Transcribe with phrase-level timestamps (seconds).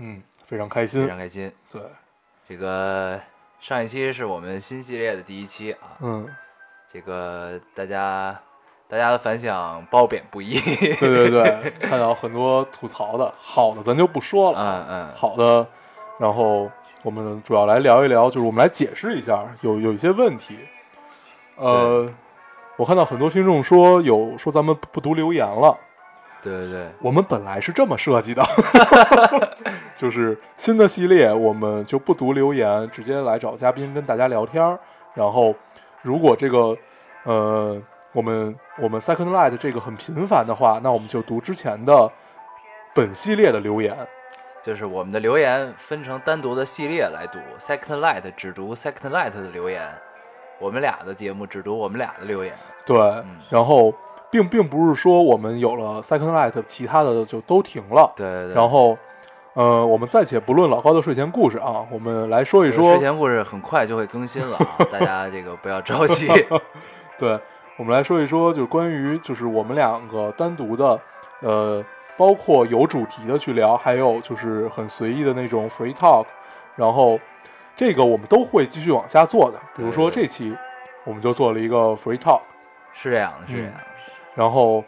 [0.00, 1.02] 嗯，非常开心。
[1.02, 1.52] 非常，开心。
[1.70, 1.80] 对，
[2.48, 3.20] 这个
[3.60, 6.26] 上一期是我们新系列的第一期啊，嗯，
[6.90, 8.34] 这个大家
[8.88, 10.58] 大家的反响褒贬不一。
[10.58, 15.66] 对对对， 看到很多吐槽的，好的咱就不说了，嗯嗯，好的，
[16.18, 16.70] 然后
[17.02, 20.58] 我们主要来聊一聊，就是我们来解释一下，有有一些问题，
[21.56, 22.10] 呃，
[22.76, 25.78] 我看到很多听众说有说咱们不不读留言了，
[26.42, 28.42] 对对对，我们本来是这么设计的，
[30.00, 34.78] 就是新的系列我们就不读留言，直接来找嘉宾跟大家聊天儿。
[35.12, 35.54] 然后，
[36.00, 36.74] 如果这个
[37.24, 37.78] 呃
[38.12, 42.10] 我们我们 Second Light 这个很频繁的话，那我们就读之前的
[42.94, 43.94] 本系列的留言。
[44.62, 49.86] 就是我们的留言分成单独的系列来读，Second Light 只读 Second Light 的留言，
[50.58, 52.54] 我们俩的节目只读我们俩的留言。
[52.86, 52.96] 对，
[53.50, 53.92] 然后
[54.30, 58.10] 并并不是说我们有了 Second Light，其他的就都停了。
[58.16, 58.96] 对对对，然后，
[59.54, 66.28] 呃，我们暂且不论老高的睡前故事啊，我们来说一说睡前故事很快就会更新了啊， 大家这个不要着急。
[67.18, 67.38] 对，
[67.76, 71.00] 我们来说一说，就是关于就是我们两个单独的，
[71.40, 71.84] 呃，
[72.16, 76.24] 包括有主题的去聊，还有就是很随意的那种 free talk，
[76.76, 77.18] 然后
[77.74, 79.58] 这个我们都会继续往下做的。
[79.76, 80.56] 比如说这期
[81.04, 82.40] 我们就做了一个 free talk，
[82.92, 83.80] 是这样的，是这样的。
[84.36, 84.84] 然后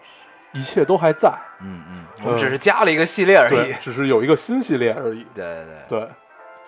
[0.53, 1.31] 一切都还在，
[1.63, 5.27] 嗯嗯，我们只是加了一个系列而已。，只是有一个新系列而已。
[5.35, 6.09] 对对对，对，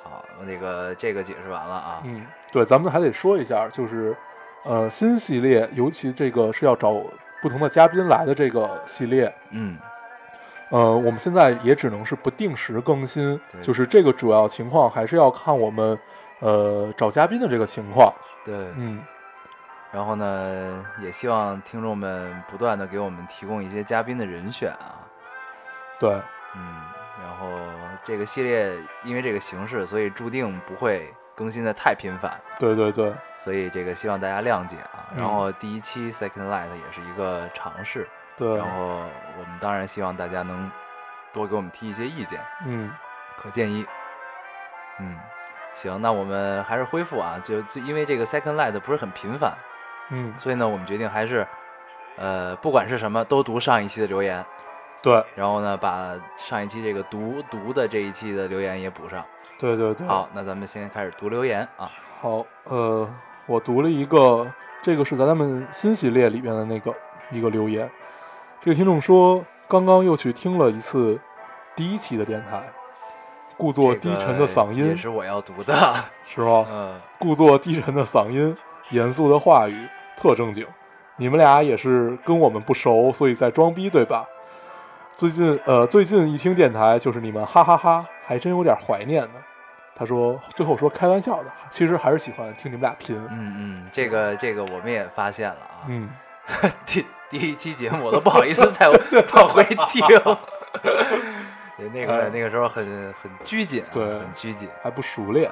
[0.02, 2.02] 好，那个这个解释完了啊。
[2.04, 4.16] 嗯，对，咱们还得说一下，就是
[4.64, 6.94] 呃新系列，尤其这个是要找
[7.42, 9.32] 不同的嘉宾来的这个系列。
[9.50, 9.76] 嗯，
[10.70, 15.98] 呃，我们现在也只能是不定时更新，就是这个主要情况还是要看我们
[16.40, 18.12] 呃找嘉宾的这个情况。
[18.44, 18.54] 对。
[18.76, 19.00] 嗯，
[19.94, 24.98] 然后呢，也希望听众们不断的给我们提供一些嘉宾的人选啊。
[26.00, 26.10] 对，
[26.56, 26.82] 嗯，
[27.22, 27.48] 然后
[28.02, 35.06] 这个系列因为这个形式，所以注定不会更新的太频繁，对对对，所以这个希望大家谅解啊。
[35.12, 39.04] 嗯然后第一期 Second Light 也是一个尝试，对，然后
[39.38, 40.68] 我们当然希望大家能
[41.32, 42.90] 多给我们提一些意见嗯，
[43.40, 43.86] 可建议。
[44.98, 45.16] 嗯，
[45.72, 49.56] 行，那我们还是恢复啊，就就因为这个 Second Light 不是很频繁，
[50.10, 51.46] 嗯，所以呢，我们决定还是，
[52.16, 54.44] 呃，不管是什么，都读上一期的留言，
[55.02, 59.24] 对然后呢，把上一期这个读读的这一期的留言也补上。
[59.58, 60.06] 对对对。
[60.06, 61.90] 好，那咱们先开始读留言啊。
[62.20, 63.08] 好，呃，
[63.46, 64.46] 我读了一个，
[64.82, 66.94] 这个是咱们新系列里边的那个
[67.30, 67.90] 一个留言。
[68.60, 71.18] 这个听众说，刚刚又去听了一次
[71.76, 72.62] 第一期的电台，
[73.56, 75.74] 故作低沉的嗓音，这个也是我要读的。
[76.24, 76.66] 是吗？
[76.70, 78.56] 嗯，故作低沉的嗓音，
[78.90, 80.66] 严肃的话语，特正经。
[81.16, 84.26] 你们俩也是跟我们不熟，所以在装逼，对吧？
[85.14, 89.34] 最近呃，最近一听电台就是你们哈哈哈还真有点怀念呢。
[89.94, 93.16] 他说，最后说开玩笑的，其实还是喜欢听你们俩拼。
[93.30, 95.86] 嗯嗯，这个这个我们也发现了啊。
[95.86, 96.10] 嗯，
[96.84, 98.88] 第第一期节目我都不好意思再
[99.36, 100.04] 往回听。
[101.78, 104.68] 对，那个哎那个时候很很拘谨啊，对很拘谨。
[104.82, 105.48] 还不熟练。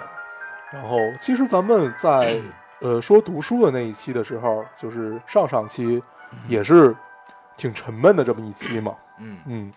[0.73, 2.41] 然后，其实咱们在
[2.83, 6.03] 呃说读书的那一期的时候，就是上上期
[6.49, 6.95] 也是
[7.57, 8.95] 挺沉闷的这么一期嘛。
[9.19, 9.73] 嗯，嗯，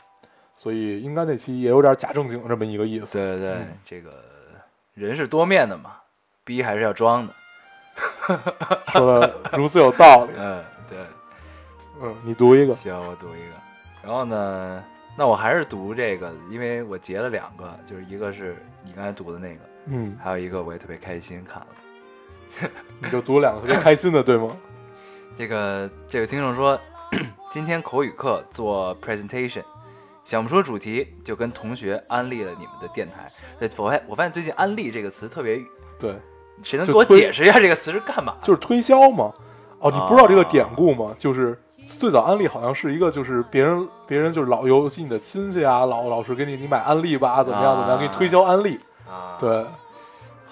[0.57, 3.13] 所以应该那期也有点假正经这么一个意思。
[3.13, 4.23] 对对对，嗯这个
[4.95, 5.91] 人是多面的嘛，
[6.43, 7.33] 逼还是要装的。
[8.91, 10.31] 说的如此有道理。
[10.37, 10.97] 嗯，对。
[12.01, 12.73] 嗯，你读一个。
[12.73, 13.55] 行，我读一个。
[14.03, 14.83] 然后呢，
[15.17, 21.67] 那我还是读这个，因为我截了两个，就是一个是你刚才读的那个，嗯，还有一个我也特别开心看了。
[23.01, 24.55] 你就读两个特别开心的，对吗？
[25.37, 26.79] 这个这个听众说，
[27.51, 29.63] 今天口语课做 presentation，
[30.23, 33.31] 想不出主题，就跟同学安利了你们的电台。
[33.59, 35.59] 对，我发我发现最近“安利”这个词特别，
[35.99, 36.15] 对，
[36.63, 38.35] 谁能给我解释一下这个词是干嘛？
[38.41, 39.33] 就是推销嘛。
[39.79, 41.13] 哦，你不知道这个啊典故吗？
[41.17, 48.79] 就是最早安利好像是一个，就是别人别人就是老尤其你的亲戚啊，老老是给你你买安利吧，怎么样怎么样，给你推销安利。
[49.07, 49.65] 啊，，对，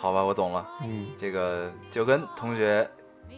[0.03, 0.67] 好吧，我懂了。
[0.81, 2.85] 嗯这个就跟同学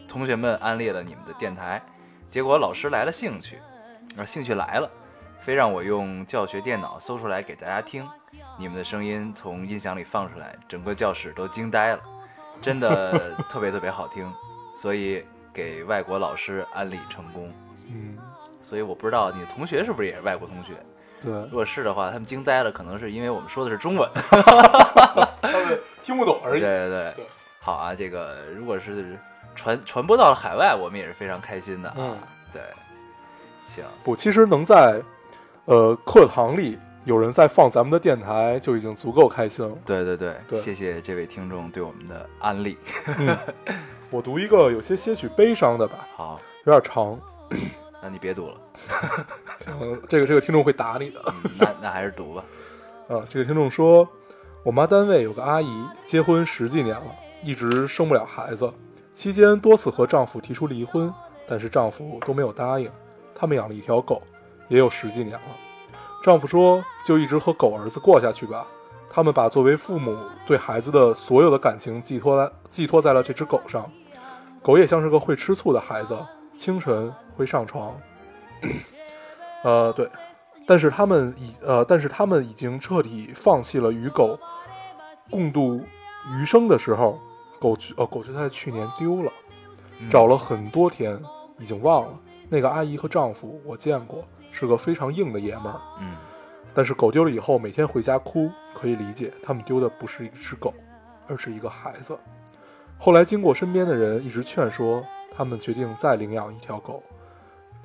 [0.08, 1.80] 同学们安利了你们的电台，
[2.28, 3.62] 结果老师来了兴趣，
[4.18, 4.90] 啊，兴趣来了，
[5.42, 8.04] 非让我用教学电脑搜出来给大家听。
[8.58, 12.02] 你们的声音从音响里放出来，整个教室都惊呆了，
[12.60, 14.28] 真的 特别特别好听，
[14.76, 15.24] 所以
[15.54, 17.54] 给外国老师安利成功。
[17.90, 18.18] 嗯，
[18.60, 20.74] 所以我不知道你的同学是不是也是外国同学，
[21.22, 24.10] 对，如果是的话，他们惊呆了，可能是因为我们说的是中文。
[25.44, 26.62] 他们听不懂而已。
[26.62, 27.26] 对对对，
[27.60, 29.18] 好啊，这个如果是
[29.56, 31.96] 传传播到了海外，我们也是非常开心的啊。
[31.98, 32.18] 嗯
[32.54, 32.62] 对，
[33.68, 35.02] 行，不，其实能在
[35.66, 39.76] 呃课堂里有人在放咱们的电台，就已经足够开心了。
[39.86, 42.78] 对对对，对谢谢这位听众对我们的安利。
[44.10, 47.20] 我读一个有些些许悲伤的吧，好，有点长，
[48.02, 48.56] 那你别读了，
[49.60, 51.22] 行，这个这个听众会打你的。
[51.28, 52.46] 嗯、那那还是读吧。
[53.10, 54.08] 啊，这个听众说，
[54.66, 57.06] 我妈单位有个阿姨，结婚十几年了，
[57.44, 58.74] 一直生不了孩子，
[59.14, 61.14] 期间多次和丈夫提出离婚，
[61.48, 62.90] 但是丈夫都没有答应。
[63.36, 64.24] 他们养了一条狗，
[64.68, 65.56] 也有十几年了。
[66.24, 68.66] 丈夫说，就一直和狗儿子过下去吧。
[69.08, 70.18] 他们把作为父母
[70.48, 73.88] 对孩子的所有的感情寄托在寄托在了这只狗上。
[74.64, 76.18] 狗也像是个会吃醋的孩子，
[76.58, 77.96] 清晨会上床。
[79.64, 80.10] 呃，对，
[80.66, 84.40] 但是他们已呃，但是他们已经彻底放弃了与狗
[85.36, 85.82] 共度
[86.32, 87.20] 余生的时候，
[87.60, 89.30] 狗哦狗就在去年丢了，
[90.00, 91.22] 嗯找了很多天，
[91.60, 92.18] 已经忘了。
[92.48, 95.82] 那个阿姨和丈夫我见过，是个非常硬的爷们儿。
[96.00, 96.16] 嗯
[96.74, 100.74] 但是狗丢了以后，每天回家哭，可以理解，他们丢的不是一只狗，
[101.28, 102.18] 而是一个孩子。
[102.98, 105.04] 后来经过身边的人一直劝说，
[105.36, 107.04] 他们决定再领养一条狗，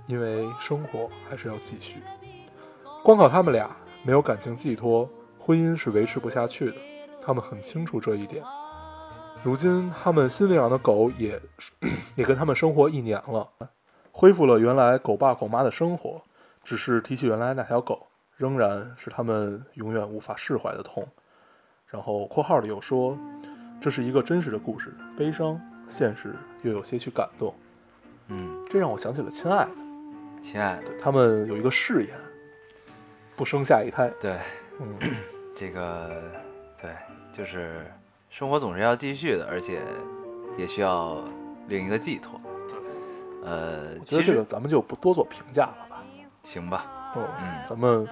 [0.06, 1.99] 因为生活还是要继续。
[3.02, 3.69] 光靠他们俩
[4.05, 6.76] 没有感情寄托，婚姻是维持不下去的。
[7.23, 8.45] 他们很清楚这一点。
[9.43, 11.41] 如今，他们新领养的狗也
[12.17, 13.49] 也跟他们生活一年了，
[14.13, 16.21] 恢复了原来狗爸狗妈的生活。
[16.63, 18.07] 只是提起原来那条狗，
[18.37, 21.09] 仍然是他们永远无法释怀的痛。
[21.87, 23.17] 然后括号里又说，
[23.81, 25.59] 这是一个真实的故事，悲伤、
[25.89, 27.55] 现实又有些许感动。
[28.29, 29.71] 嗯，这让我想起了《亲爱的》，
[30.43, 32.15] 亲爱的，他们有一个誓言，
[33.37, 34.13] 不生下一胎。
[34.21, 34.39] 对
[34.79, 34.99] 嗯，
[35.57, 36.50] 这个对，
[37.41, 37.91] 就是
[38.29, 39.81] 生活总是要继续的，而且
[40.59, 41.25] 也需要
[41.69, 42.39] 另一个寄托。
[42.69, 42.79] 对，
[43.43, 46.03] 呃，我觉其实得这个咱们就不多做评价了吧。
[46.45, 48.07] 行吧，嗯，嗯，咱们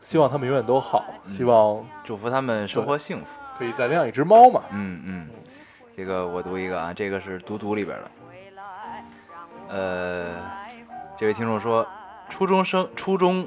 [0.00, 3.26] 希望他们永远都好，嗯希望祝福他们生活幸福。
[3.58, 4.62] 可以再领养一只猫嘛。
[4.70, 5.28] 嗯嗯，
[5.94, 8.10] 这个我读一个啊，这个是读读里边的。
[9.68, 10.34] 呃，
[11.18, 11.86] 这位听众说，
[12.30, 13.46] 初中生初中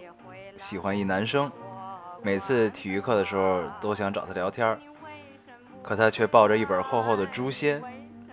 [0.56, 1.52] 喜欢一男生，
[2.22, 4.78] 每次体育课的时候都想找他聊天儿，
[5.82, 7.82] 可他却抱着一本厚厚的《诛仙》，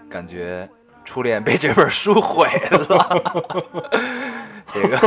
[0.09, 0.69] 感觉
[1.05, 2.79] 初恋被这本书毁了。
[4.73, 4.99] 这个，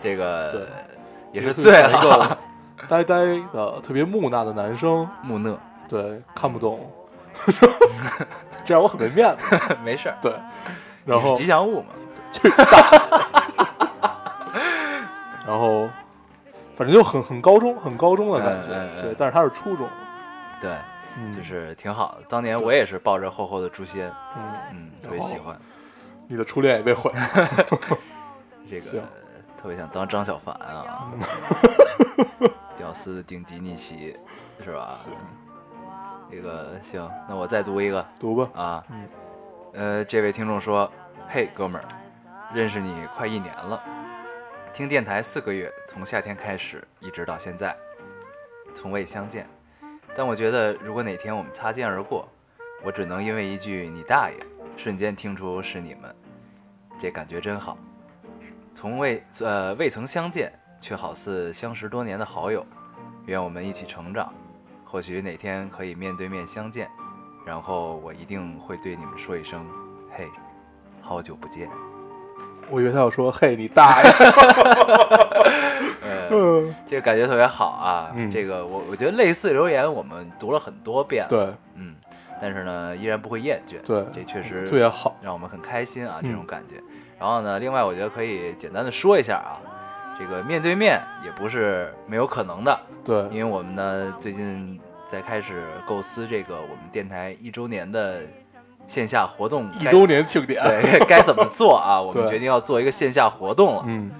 [0.00, 0.68] 这对个
[1.32, 2.38] 也是就醉了。
[2.88, 6.90] 呆呆的、特别木讷的男生，木讷，对，看不懂，
[8.64, 9.44] 这让我很没面子。
[9.82, 10.16] 没事儿。
[10.20, 10.34] 对，
[11.04, 11.88] 然后吉祥物嘛？
[15.46, 15.88] 然后
[16.74, 18.68] 反正就很很高中，很高中的感觉。
[18.68, 19.88] 嗯嗯嗯对，但是他是初中，
[20.60, 20.76] 对，
[21.16, 22.24] 嗯，就是挺好的。
[22.28, 24.42] 当年我也是抱着厚厚的《诛仙》，嗯，
[24.72, 25.56] 嗯，特别喜欢
[26.26, 27.48] 你的初恋也被毁了。
[28.68, 29.02] 这个，
[29.60, 31.10] 特别想当张小凡啊，
[32.76, 34.16] 屌丝的顶级逆袭，
[34.64, 34.94] 是吧？
[36.30, 39.08] 这个行，那我再读一个读吧，啊，嗯
[39.74, 40.90] 呃，这位听众说
[41.28, 41.84] ：“嘿，哥们儿，
[42.54, 43.82] 认识你快一年了，
[44.72, 47.76] 听电台四个月，从夏天开始一直到现在，
[48.72, 49.46] 从未相见。
[50.16, 52.26] 但我觉得，如果哪天我们擦肩而过，
[52.82, 54.36] 我只能因为一句‘你大爷’，
[54.78, 56.14] 瞬间听出是你们，
[56.98, 57.76] 这感觉真好。
[58.72, 60.50] 从未呃未曾相见，
[60.80, 62.64] 却好似相识多年的好友。
[63.26, 64.32] 愿我们一起成长，
[64.86, 66.90] 或许哪天可以面对面相见。”
[67.44, 69.66] 然后我一定会对你们说一声
[70.16, 70.30] ：“嘿，
[71.02, 71.68] 好久不见。
[72.70, 74.10] 我以为他要说：“嘿，你大爷。”
[76.02, 78.10] 呃，嗯，这个感觉特别好啊。
[78.14, 81.94] 嗯这个我我觉得类似留言我们读了很多遍，，对嗯，
[82.40, 85.16] 但是呢依然不会厌倦，对，这确实特别好。
[85.22, 86.82] 让我们很开心啊，嗯这种感觉。
[87.18, 89.60] 然后呢，另外我觉得可以简单的说一下啊，
[90.18, 98.22] 这个面对面也不是没有可能的，对，因为我们呢最近在开始构思这个我们电台一周年的
[98.86, 100.62] 线下活动一周年庆典。
[100.62, 102.00] 对该怎么 做啊？
[102.00, 103.82] 我们决定要做一个线下活动了。
[103.86, 104.10] 嗯，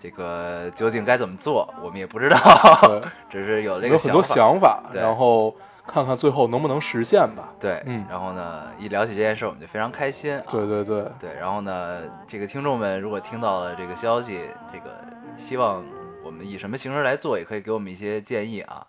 [0.00, 2.38] 这个究竟该怎么做，我们也不知道，
[3.30, 4.82] 只是有这有很多个想法。
[4.92, 5.54] 然后
[5.86, 7.48] 看看最后能不能实现吧。
[7.58, 10.44] 对，嗯然后呢，一聊起这件事儿，我们就非常开心啊。
[10.48, 14.90] 对对对，对，然后呢，这个听众们如果听到了这个消息，这个
[15.36, 15.82] 希望
[16.24, 18.86] 我们以什么形式来做，也可以给我们一些建议啊。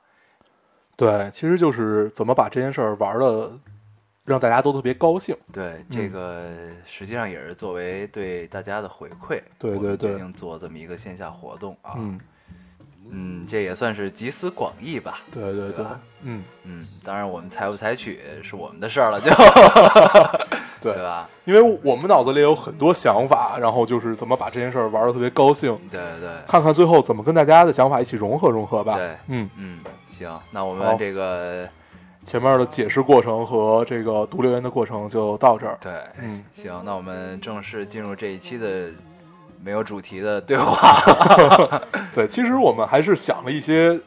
[0.96, 3.50] 对，其实就是怎么把这件事儿玩的
[4.24, 5.36] 让大家都特别高兴。
[5.51, 6.50] 对，这个
[6.86, 11.94] 实际上也是作为对大家的回馈，对对对决定做这么一个线下活动啊。
[11.98, 12.20] 嗯，
[13.10, 15.22] 嗯，这也算是集思广益吧。
[15.32, 15.86] 对对对对，
[16.22, 19.30] 嗯，嗯，当然我们采不采取是我们的事儿了，就
[20.82, 21.28] 对对吧？
[21.46, 28.96] 因为我们脑子里有很多想法，然后就是怎么把这件事儿玩的特别高兴，对对看看最后怎么跟大家的想法一起融合融合吧。
[28.96, 31.68] 对，嗯，嗯，行，那我们这个
[32.24, 35.78] 前面的解释过程和这个读留言的过程就到这儿。
[35.82, 38.90] 对，嗯，行，那我们正式进入这一期的
[39.63, 41.00] 没有主题的对话。
[42.13, 44.00] 对，其实我们还是想了一些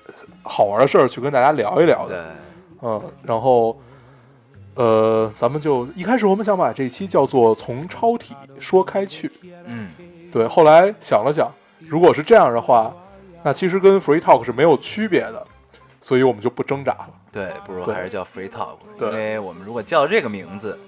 [0.42, 2.25] 好玩的事儿去跟大家聊一聊的。
[2.25, 3.76] 对，嗯，然后，
[4.75, 9.30] 呃，咱们就一开始我们想把这一期叫做“从超体说开去
[9.64, 9.90] 嗯，”，
[10.33, 12.94] 对，后来想了想，如果是这样的话，
[13.42, 15.44] 那其实跟 free talk 是没有区别的，
[16.00, 17.11] 所以我们就不挣扎了。
[17.34, 20.78] 对，不如还是叫 Free Talk，对因为我们如果叫这个名字，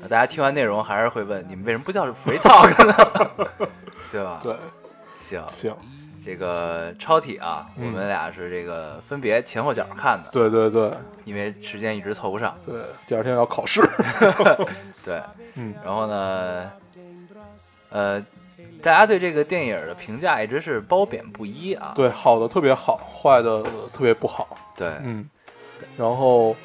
[0.00, 3.46] 那大家听完内容还是会问你们为什么不叫 Free Talk 呢？
[4.10, 4.40] 对吧？
[4.42, 4.56] 对，
[5.20, 5.76] 行，行，
[6.24, 10.90] 这个超体啊，嗯我们俩是这个分别前后脚看的，对对对
[11.24, 12.58] 因为时间一直凑不上。
[12.66, 13.80] 对，第二天要考试。
[15.06, 15.22] 对，
[15.54, 16.70] 嗯，然后呢，
[17.90, 18.20] 呃，
[18.82, 21.92] 大家对这个电影的评价一直是褒贬不一啊。
[21.94, 24.48] 对，好的特别好，坏的特别不好。
[24.76, 25.28] 对嗯，
[25.96, 26.56] 然后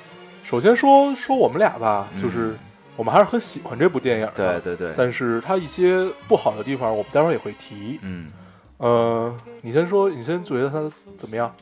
[0.43, 2.55] 首先说说我们俩吧，嗯就是
[2.95, 4.59] 我们还是很喜欢这部电影的。
[4.59, 7.99] 对对对，但是它一些不好的地方，我们待会儿也会提。
[8.01, 8.31] 嗯，
[8.77, 11.53] 呃，你先说，你先觉得它怎么样？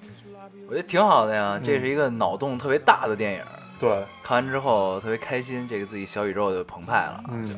[0.67, 1.53] 我觉得挺好的呀。
[1.55, 3.41] 嗯这是一个脑洞特别大的电影，
[3.79, 7.23] 对，看完之后特别开心，这个自己小宇宙就澎湃了。
[7.29, 7.53] 嗯就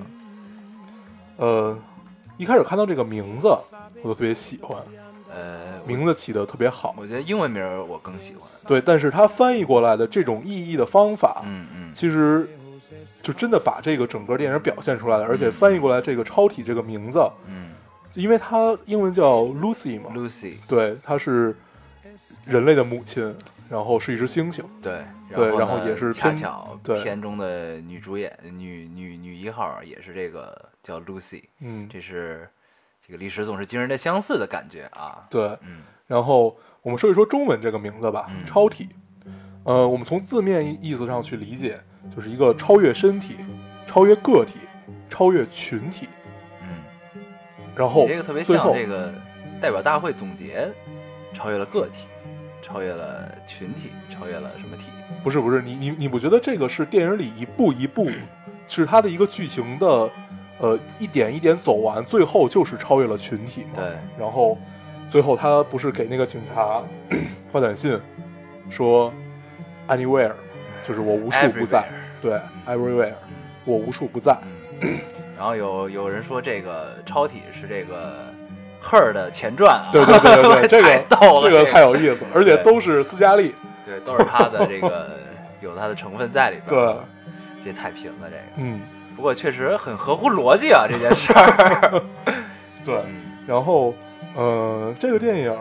[1.37, 1.77] 呃，
[2.37, 3.47] 一开始看到这个名字，
[4.01, 4.77] 我就特别喜欢，
[5.29, 6.95] 呃，名字起的特别好。
[6.97, 8.49] 我觉得英文名儿我更喜欢。
[8.65, 12.49] 对，但是它翻译过来的这种意义的方法，嗯嗯，其实
[13.21, 17.71] 就真的把这个整个电影表现出来了，而且翻译过来这个超体这个名字，嗯
[18.13, 21.55] 因为它英文叫 Lucy 嘛，，Lucy，对，它是
[22.45, 23.35] 人类的母亲，
[23.69, 32.49] 然后是一只猩猩，对，对然后也是偏恰巧片中的女主演女女女一号也是这个叫 Lucy，嗯，这是
[33.07, 35.25] 这个历史总是惊人的相似的感觉啊。
[35.29, 38.89] 对，嗯然后我们说一说中文这个名字吧，嗯超体。
[39.63, 41.79] 呃，我们从字面意意思上去理解，
[42.13, 43.37] 就是一个超越身体、
[43.85, 44.59] 超越个体、
[45.09, 46.09] 超越群体。
[46.61, 46.83] 嗯，
[47.75, 49.13] 然后你这个特别像这个
[49.61, 50.69] 代表大会总结，
[51.33, 52.05] 超越了个体，
[52.61, 54.89] 超越了群体，超越了什么体？
[55.23, 58.09] 不是不是，你你你不觉得这个是电影里一步一步，
[58.67, 60.09] 是它的一个剧情的，
[60.59, 63.69] 呃，一点一点走完，最后就是超越了群体吗？
[63.75, 63.85] 对，
[64.17, 64.57] 然后
[65.09, 66.81] 最后他不是给那个警察
[67.51, 67.99] 发短信
[68.69, 69.13] 说
[69.87, 70.31] anywhere，
[70.83, 73.35] 就是我无处不在 Everywhere 对，everywhere，嗯
[73.65, 74.37] 我无处不在。
[74.81, 74.97] 嗯，
[75.37, 78.33] 然后有有人说这个超体是这个
[78.81, 83.53] Her 的前传啊，对对对对对， 这太个这个个太有意思，而且都是斯嘉丽。
[83.85, 85.17] 对，都是他的这个
[85.61, 86.95] 有他的成分在里边， 对，
[87.65, 88.41] 这太贫了这个。
[88.57, 88.81] 嗯，
[89.17, 92.03] 不过确实很合乎逻辑啊， 这件事儿。
[92.85, 92.95] 对。
[93.05, 93.15] 嗯
[93.47, 93.93] 然后，
[94.35, 95.57] 呃，这个电影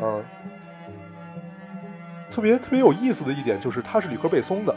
[2.30, 4.74] 特别特别有意思的一点就是，它是里克贝松的，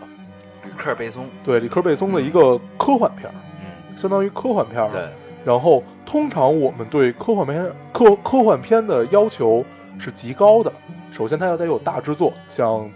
[0.63, 4.89] 吕克贝松，对，里克贝松的一个科幻片儿，嗯，相当于科幻片儿。
[4.91, 5.09] 对，
[5.43, 9.65] 然后，通常我们对科幻片科科幻片的要求
[9.97, 10.71] 是极高的。
[11.11, 12.87] 首先，它要得有大制作，像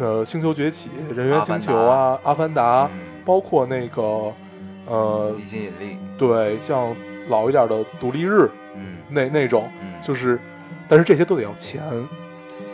[0.00, 4.32] 呃《星球崛起》《人猿星球》啊，《阿凡达》嗯包括那个
[4.88, 6.94] 呃，地心引力，对，像
[7.28, 8.40] 老一点的《独立日》
[8.74, 10.38] 嗯那那种，嗯，就是，
[10.88, 11.82] 但是这些都得要钱。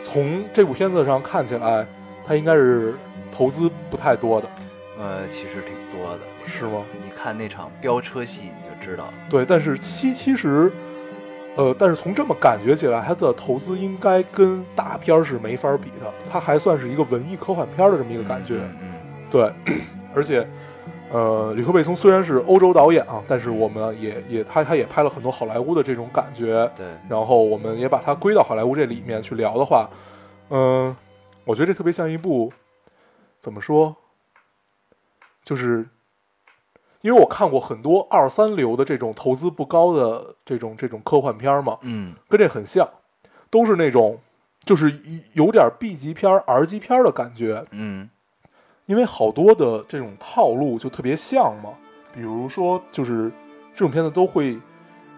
[0.03, 1.85] 从这部片子上看起来，
[2.25, 2.95] 它应该是
[3.31, 4.47] 投资不太多的，
[4.99, 6.19] 呃，其实挺多的。
[6.45, 6.83] 是吗？
[7.03, 10.71] 你看那场飙车戏，你就知道，对，但是其其实，
[11.55, 18.57] 呃，但是从这么感觉起来，它的投资应该跟大片是没法比的，它还算是一个文艺科幻片的这么一个感觉。
[18.57, 18.93] 嗯，嗯
[19.31, 19.51] 对，
[20.13, 20.47] 而且，
[21.15, 29.89] 呃，吕克贝松虽然是欧洲导演啊，但是我们也也他他也拍了很多好莱坞的这种感觉，嗯对，然后我们也把它归到好莱坞这里面去聊的话，
[30.49, 30.93] 嗯、
[31.45, 32.51] 我觉得这特别像一部
[33.39, 33.95] 怎么说，
[35.41, 35.87] 就是
[36.99, 42.85] 因为我看过很多二三流的这种投资不高的这种这种科幻片嘛，嗯跟这很像，
[43.49, 44.19] 都是那种
[44.65, 44.91] 就是
[45.31, 48.09] 有点 B 级片、R 级片的感觉，嗯
[48.85, 51.69] 因为好多的这种套路就特别像嘛，
[52.13, 53.31] 比如说就是
[53.73, 54.59] 这种片子都会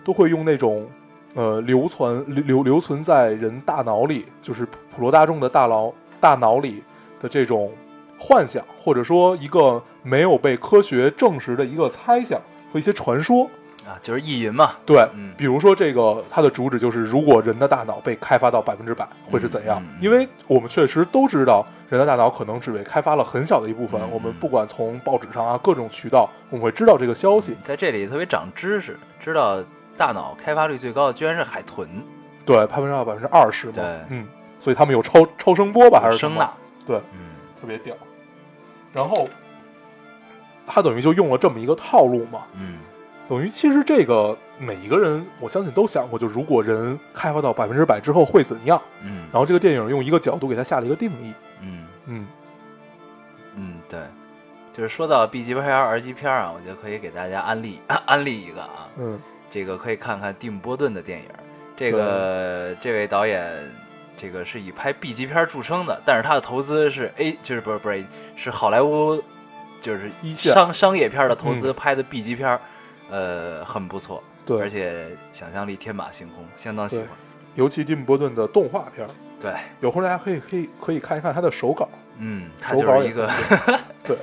[0.04, 0.88] 都会用那种
[1.34, 6.82] 呃留存留留留存在人大脑里，就是普罗大众的大脑大脑里
[7.20, 7.72] 的这种
[8.18, 13.50] 幻想，或者说一个没有被科学证实的一个猜想和一些传说。
[13.88, 19.82] 啊，就是意淫嘛，对，嗯比如说这个它的主旨就是，如果人的大脑被开发到百分之百，会是怎样？
[19.82, 24.02] 嗯嗯因为我们确实都知道，人的大脑可能只被开发了很小的一部分。
[24.02, 27.56] 嗯我们不管从报纸上啊各种渠道，我们会知道这个消息。
[27.64, 29.64] 在这里特别长知识，知道
[29.96, 31.88] 大脑开发率最高的居然是海豚，
[32.46, 34.28] 对，百分之二百分之二十嘛，对嗯，
[34.60, 36.50] 所以他们有超超声波吧，还是声呐，
[36.86, 37.30] 对，嗯
[37.60, 37.96] 特别屌。
[38.94, 39.28] 然后
[40.66, 42.80] 他等于就用了这么一个套路嘛，嗯
[43.28, 48.82] 等于其实这个每一个人，我相信都想过，就如果人开发到百分之百之后会怎样？
[49.04, 49.28] 嗯。
[49.32, 51.86] 然后这个电影用一个角度给他下了一个定义，嗯。
[52.06, 52.28] 嗯。
[53.56, 54.00] 嗯，对，
[54.72, 59.20] 就是说到 B 级片儿、R 级片儿啊，我觉得可以给大家安利 安利一个啊，嗯。
[59.50, 61.26] 这个可以看看蒂姆·波顿的电影。
[61.76, 63.50] 这个这位导演，
[64.18, 68.04] 这个是以拍 B 级片儿著称的，但是他的投资是 A，就是不是不是
[68.36, 69.22] 是好莱坞，
[69.80, 71.74] 就是一线商商业片儿的投资嗯。
[71.74, 72.60] 拍的 B 级片儿，
[73.10, 77.08] 呃，很不错，对，而且想象力天马行空，相当喜欢。
[77.56, 79.10] 尤其蒂姆·波顿的动画片儿，
[79.40, 83.30] 对，有空大家可以可以可以看一看他的手稿，嗯，他就是一个
[84.04, 84.18] 对，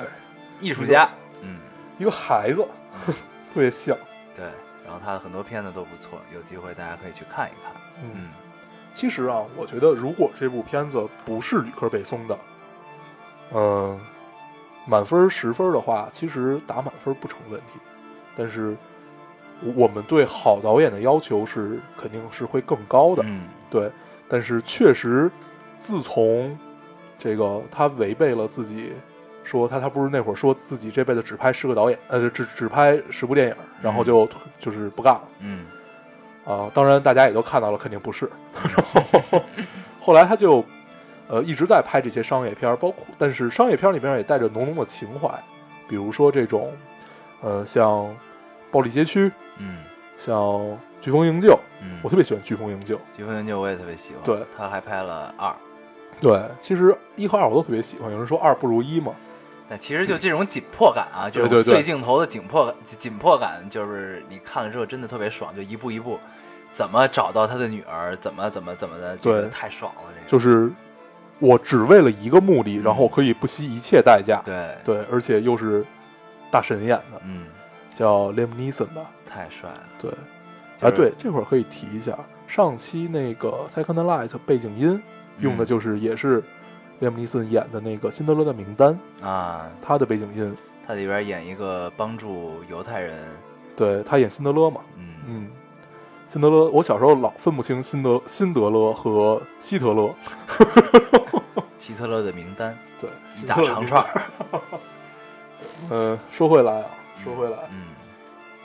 [0.60, 1.08] 艺术家，
[1.42, 1.58] 嗯，
[1.98, 2.66] 一个孩子，
[3.52, 3.96] 特别像，
[4.36, 4.44] 对，
[4.84, 7.72] 然后他的很多片子都不错，有机会大家可以去看一看。
[8.02, 8.10] 嗯。
[8.14, 8.30] 嗯。
[8.94, 12.38] 其实啊，我觉得如果这部片子不是吕克·贝松的，
[13.52, 14.00] 嗯、
[14.86, 17.80] 满分十分的话，其实打满分不成问题。
[18.36, 18.76] 但是
[19.62, 23.90] 我我们对好导演的要求是肯定是会更高的，嗯对。
[24.28, 25.30] 但是确实，
[25.80, 26.58] 自从
[27.18, 28.92] 这个他违背了自己，
[29.44, 34.26] 说他他不是那会儿说自己这辈子只拍十个导演，呃，只只拍十部电影，然后就、
[34.58, 35.22] 就是不干了。
[35.40, 35.66] 嗯
[36.44, 38.28] 啊，当然大家也都看到了，肯定不是。
[38.54, 38.82] 然
[39.30, 39.42] 后
[40.00, 40.64] 后来他就
[41.28, 45.28] 呃一直在拍这些商业片，包括但是商业片里边也带着浓浓的情怀，
[45.86, 46.72] 比如说这种
[47.42, 48.04] 呃像
[48.74, 49.76] 《暴力街区》，嗯
[50.18, 50.36] 像
[51.00, 52.96] 《飓风营救》，嗯，我特别喜欢《飓风营救》。
[53.16, 55.54] 《飓风营救》我也特别喜欢，对，他还拍了二，
[56.20, 58.10] 对，其实一和二我都特别喜欢。
[58.10, 59.12] 有人说二不如一嘛，
[59.68, 66.18] 但其实就这种紧迫感啊，这种对对对碎镜头的紧迫感紧迫感，就是你看了之后真的特别爽，就一步一步
[66.72, 70.70] 怎么找到他的女儿，怎么怎么怎么的，这个对太爽了，这个就是
[71.38, 74.40] 我只为了一个目的，然后可以不惜一切代价。
[74.44, 75.84] 对，对，而且又是
[76.50, 77.44] 大神演的，嗯，
[77.94, 79.10] 叫 Liam Neeson 吧？
[79.26, 80.10] 太帅了，对。
[80.10, 85.00] 啊，就是对，这会儿可以提一下，上期那个《Second Light》背景音
[85.38, 86.42] 用的嗯就是也是
[86.98, 90.54] 列姆尼森演的那个《辛德勒的名单》，啊，他的背景音，
[90.86, 93.16] 他里边演一个帮助犹太人，
[93.76, 95.14] 对他演辛德勒嘛，嗯。
[95.26, 95.48] 嗯，
[96.28, 100.14] 辛德勒，我小时候老分不清辛德辛德勒和希特勒，
[101.78, 103.08] 希特勒的名单，对，
[103.42, 104.22] 一大长串儿，
[105.88, 106.86] 呃，说回来啊，
[107.24, 107.84] 说回来，嗯。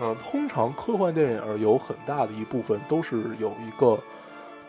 [0.01, 3.99] 嗯，通常科幻电影有很大的一部分都是有一个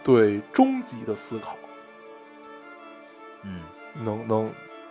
[0.03, 1.57] 对终极的思考，
[3.43, 3.63] 嗯。
[4.05, 4.51] 能能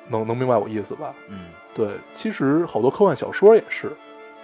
[0.09, 1.13] 能能明白我意思吧？
[1.29, 1.47] 嗯。
[1.73, 3.91] 对，其实好多科幻小说也是，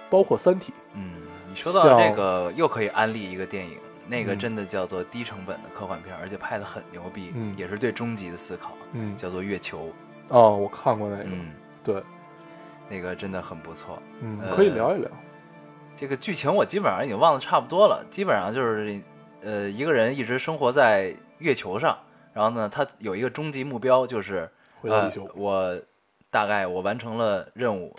[0.10, 1.12] 包括《三体嗯，
[1.50, 4.40] 你说到这个，又可以安利一个电影，那个嗯。
[4.40, 7.54] 真的叫做低成本的科幻片，而且拍的很牛逼，嗯。
[7.58, 8.72] 也是对终极的思考，》。
[8.94, 9.88] 嗯，叫做《月球》，
[10.30, 11.52] 哦，我看过那个，嗯，
[11.84, 12.04] 对，
[12.90, 14.02] 那个真的很不错。
[14.22, 15.10] 嗯，呃可以聊一聊。
[15.96, 19.02] 这个剧情我基本上已经忘得差不多了，基本上就是，
[19.42, 21.98] 呃，一个人一直生活在月球上，
[22.34, 24.50] 然后呢，他有一个终极目标，就是
[24.82, 25.82] 回到地球呃，我
[26.30, 27.96] 大概我完成了任务，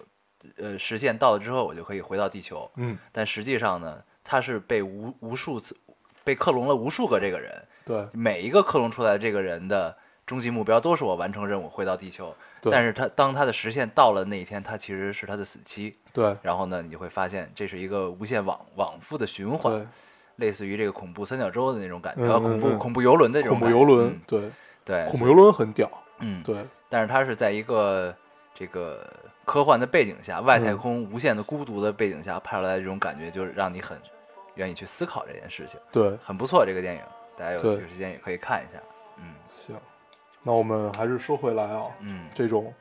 [0.58, 2.70] 呃，实现到了之后，我就可以回到地球。
[2.76, 5.74] 嗯，但实际上呢，他是被无无数次
[6.22, 7.50] 被克隆了无数个这个人，
[7.86, 9.96] 对每一个克隆出来的这个人的
[10.26, 12.34] 终极目标都是我完成任务回到地球。
[12.70, 12.72] 对。
[12.72, 15.96] 但是他当他的实现到了那一天，他其实是他的死期。
[16.12, 16.36] 对。
[16.42, 19.86] 然后呢，你就会发现这是一个无限往往复的循环，对，
[20.36, 23.78] 类似于这个恐怖三角洲的那种感觉，恐怖恐怖游轮的这种恐怖感觉。
[23.78, 24.50] 游轮嗯，对，
[24.84, 26.56] 对，恐怖游轮很屌，嗯，对。
[26.88, 28.14] 但是它是在一个
[28.54, 29.06] 这个
[29.44, 33.98] 科幻的背景下，外太嗯空无限的孤独的背景下拍出来的这种感觉，就是让你很
[34.54, 36.64] 愿意去思考这件事情，对，很不错。
[36.64, 37.02] 这个电影
[37.36, 37.74] 大家有对。
[37.74, 38.82] 有时间也可以看一下。
[39.18, 39.34] 嗯。
[39.50, 39.76] 行。
[40.46, 42.72] 那我们还是说回来啊，嗯这种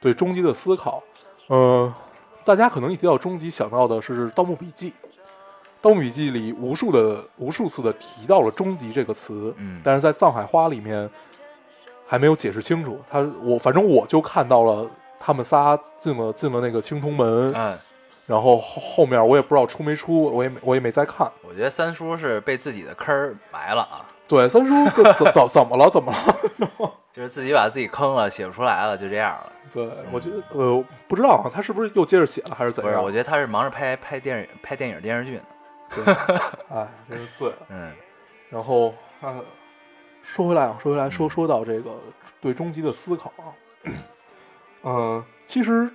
[0.00, 1.00] 对终极的思考，
[1.48, 1.94] 嗯、
[2.44, 4.90] 大家可能一提到终极想到的是《盗墓笔记》，
[5.80, 11.08] 《盗墓笔记》里无数的无数次的提到了“终极”这个词，嗯，但是在《藏海花》里面
[12.04, 12.98] 还没有解释清楚。
[13.08, 14.84] 他我反正我就看到了
[15.20, 17.78] 他们仨进了进了那个青铜门，嗯，
[18.26, 21.30] 然后后后面我也不知道出没出，我也没我也没再看。
[21.46, 25.88] 我觉得三叔是被自己的坑儿埋了啊，对，三叔这怎怎怎么了？
[25.88, 26.92] 怎么了？
[27.14, 29.52] 就是自己把自己坑了，写不出来了，就这样了。
[29.72, 33.00] 对，我觉得呃不知道啊，他是不是又接着写了还是怎不是，样？
[33.04, 35.42] 我觉得他是忙着拍拍电影、拍电影、电视剧呢。
[35.94, 36.12] 对
[36.70, 37.58] 哎，真是醉了。
[37.68, 37.92] 嗯
[38.50, 39.38] 然后啊，
[40.22, 41.92] 说回来啊，说回来，说说到这个
[42.40, 43.54] 对终极的思考啊，
[44.82, 45.88] 呃，其实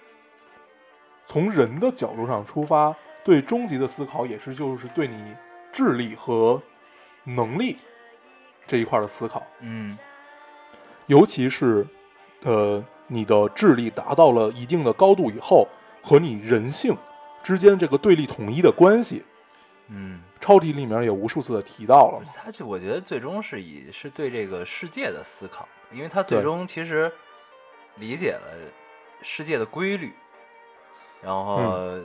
[1.27, 5.35] 从人的角度上出发，对终极的思考也是就是对你
[5.73, 6.61] 智力和
[7.25, 7.77] 能力
[8.65, 9.97] 这一块的思考，嗯
[11.09, 11.85] 尤其是
[12.43, 15.67] 呃你的智力达到了一定的高度以后，
[16.03, 16.95] 和你人性
[17.43, 19.23] 之间这个对立统一的关系，
[19.87, 22.21] 嗯，超题里面也无数次的提到了。
[22.35, 27.11] 他这我觉得最终是以是对这个世界的思考，因为他最终其实
[27.95, 28.71] 理解了
[29.23, 30.13] 世界的规律，
[31.23, 31.97] 然后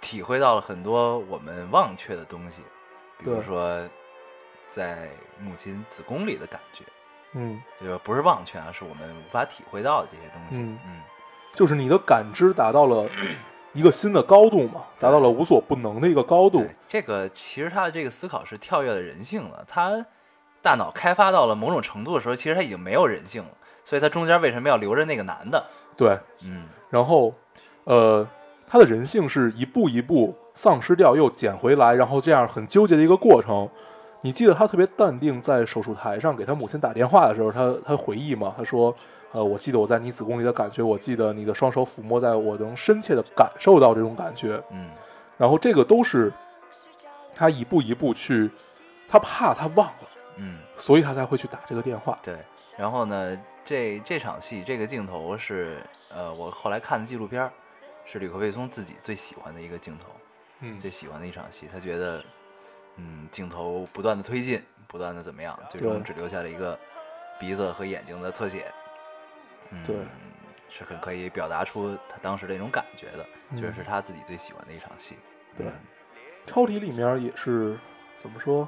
[0.00, 2.62] 体会到了很多我们忘却的东西，
[3.18, 3.86] 比如说
[4.70, 6.84] 在母亲子宫里的感觉，
[7.32, 10.56] 嗯，这个不是忘却啊，是我们无法体会到的这些东西。
[10.62, 11.00] 嗯嗯
[11.54, 13.08] 就是你的感知达到了
[13.74, 19.64] 一个新的高度嘛，达到了无所不能的一个高度。，这个其实他的这个思考是跳跃了人性了。
[19.66, 20.04] 他
[20.62, 23.50] 大脑开发到了某种程度的时候，其实他已经没有人性了。
[23.84, 25.64] 所以他中间为什么要留着那个男的？
[25.96, 27.34] 对，嗯然后
[27.84, 28.26] 呃，
[28.66, 33.68] 他的人性是一步一步丧失掉又捡回来，然后这样很纠结的一个过程。
[34.22, 38.94] 你记得他特别淡定，在手术台上给他母亲打电话的时候，他他回忆吗，他说
[39.32, 44.90] ：“呃，我记得我在你子宫里的感觉，我记得你的双手抚摸在我能深切的感受到这种感觉。”嗯
[45.38, 46.30] 然后这个都是
[47.34, 48.50] 他一步一步去，
[49.08, 52.18] 他怕他忘了，嗯，所以他才会去打这个电话。
[52.22, 52.36] 对。
[52.76, 55.78] 然后呢，这这场戏这个镜头是
[56.14, 57.50] 呃，我后来看的纪录片，
[58.04, 60.08] 是吕克贝松自己最喜欢的一个镜头，
[60.60, 61.66] 嗯最喜欢的一场戏。
[61.72, 62.22] 他觉得，
[62.96, 66.78] 嗯，镜头不断的推进，不断的怎么样，最终只留下了一个
[67.38, 68.66] 鼻子和眼睛的特写。
[69.70, 69.96] 嗯，对
[70.68, 75.16] 是很可以表达出他当时的那种感觉的，确就是是他自己最喜欢的一场戏。
[75.56, 75.72] 对嗯
[76.46, 77.78] 超体里面也是
[78.18, 78.66] 怎么说，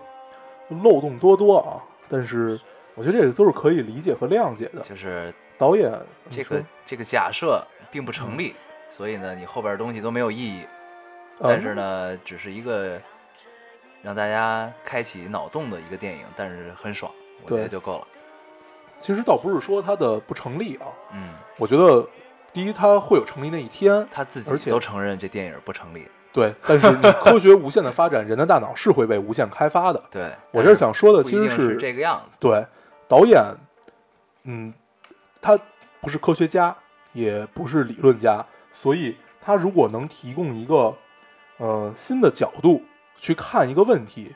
[0.69, 1.81] 漏洞多多啊。
[2.09, 2.61] 但是
[2.95, 4.83] 我觉得这个都是可以理解和谅解的。
[4.83, 5.91] 就是导演
[6.29, 8.55] 这个这个假设并不成立，
[8.91, 10.67] 所以呢，你后边的东西都没有意义。
[11.41, 13.01] 但是，呢，只是一个
[14.03, 17.11] 让大家开启脑洞的一个电影，但是很爽，
[17.45, 18.01] 我觉得就够了。
[18.01, 18.07] 呃
[19.01, 22.09] 其实倒不是说它的不成立啊，嗯，我觉得
[22.53, 26.07] 第一它会有成立那一天，他自己都承认这电影不成立。
[26.33, 26.55] 对。
[26.65, 30.01] 但是你科学无限的发展， 人的大脑是会被无限开发的。
[30.09, 32.37] 对，我这儿想说的其实是是这个样子。
[32.39, 32.65] 对，
[33.09, 33.43] 导演，
[34.45, 34.73] 嗯，
[35.41, 35.59] 他
[36.01, 36.73] 不是科学家，
[37.13, 40.95] 也不是理论家，所以他如果能提供一个
[41.57, 42.81] 呃新的角度
[43.23, 44.35] 去看一个问题，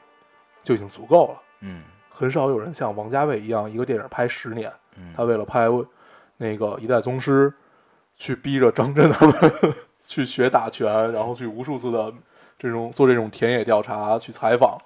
[0.63, 1.43] 就已经足够了。
[1.63, 5.67] 嗯很少有人像王家卫一样，一个电影拍十年，嗯，他为了拍
[6.37, 7.51] 那个《一代宗师》，
[8.17, 9.35] 去逼着张震他们
[10.05, 12.15] 去学打拳，然后去无数次的
[12.57, 14.79] 这种做这种田野调查，去采访，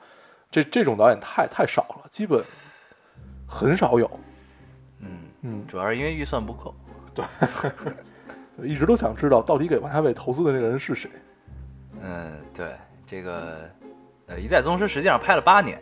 [0.51, 2.43] 这这种导演太太少了，基本
[3.47, 4.11] 很少有。
[5.01, 6.75] 嗯，嗯，主要是因为预算不够。
[7.15, 7.25] 对
[8.67, 11.11] 一直都想知道到底给王家卫投资的那个人是谁。
[12.01, 13.71] 嗯，对，这个
[14.31, 15.77] 呃，《一代宗师》实际上拍了八年，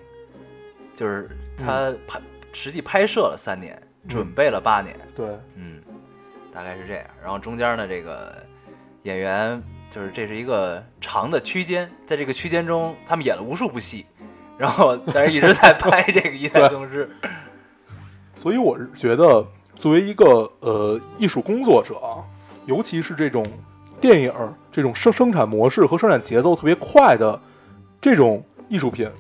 [0.96, 2.18] 就是他拍、
[2.54, 4.96] 实际拍摄了三年，准备了八年。
[5.14, 5.82] 对，嗯，
[6.52, 7.04] 大概是这样。
[7.22, 8.34] 然后中间呢，这个
[9.02, 14.06] 演员就是这是一个长的区间，在这个区间中，他们演了无数部戏，
[14.56, 17.06] 然后 但是一直在拍这个《一代宗师》。
[18.42, 22.24] 所以我是觉得，作为一个呃艺术工作者啊，
[22.64, 23.44] 尤其是这种
[24.00, 24.32] 电影
[24.72, 27.38] 这种生生产模式和生产节奏特别快的
[28.00, 29.10] 这种艺术品，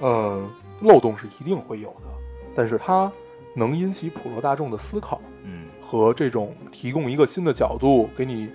[0.00, 0.42] 呃、
[0.80, 2.08] 漏洞是一定会有的，
[2.54, 3.10] 但是它
[3.54, 8.50] 能引起普罗大众的思考嗯和这种提供一个新的角度，给你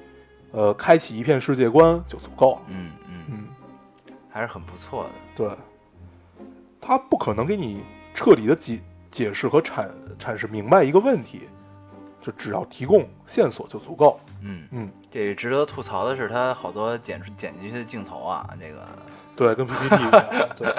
[0.52, 2.62] 呃开启一片世界观就足够了。
[2.68, 3.48] 嗯嗯，嗯，
[4.30, 5.10] 还是很不错的。
[5.36, 5.58] 对，
[6.82, 7.82] 它不可能给你
[8.14, 8.80] 彻底的解
[9.12, 9.88] 解释和阐
[10.20, 11.48] 阐释明白一个问题，
[12.22, 14.20] 就只要提供线索就足够。
[14.42, 18.88] 嗯，嗯，这值得吐槽的是，它好多剪出剪进去的镜头啊，这个
[19.38, 20.26] 对，跟 PPT 一样。
[20.58, 20.76] 对，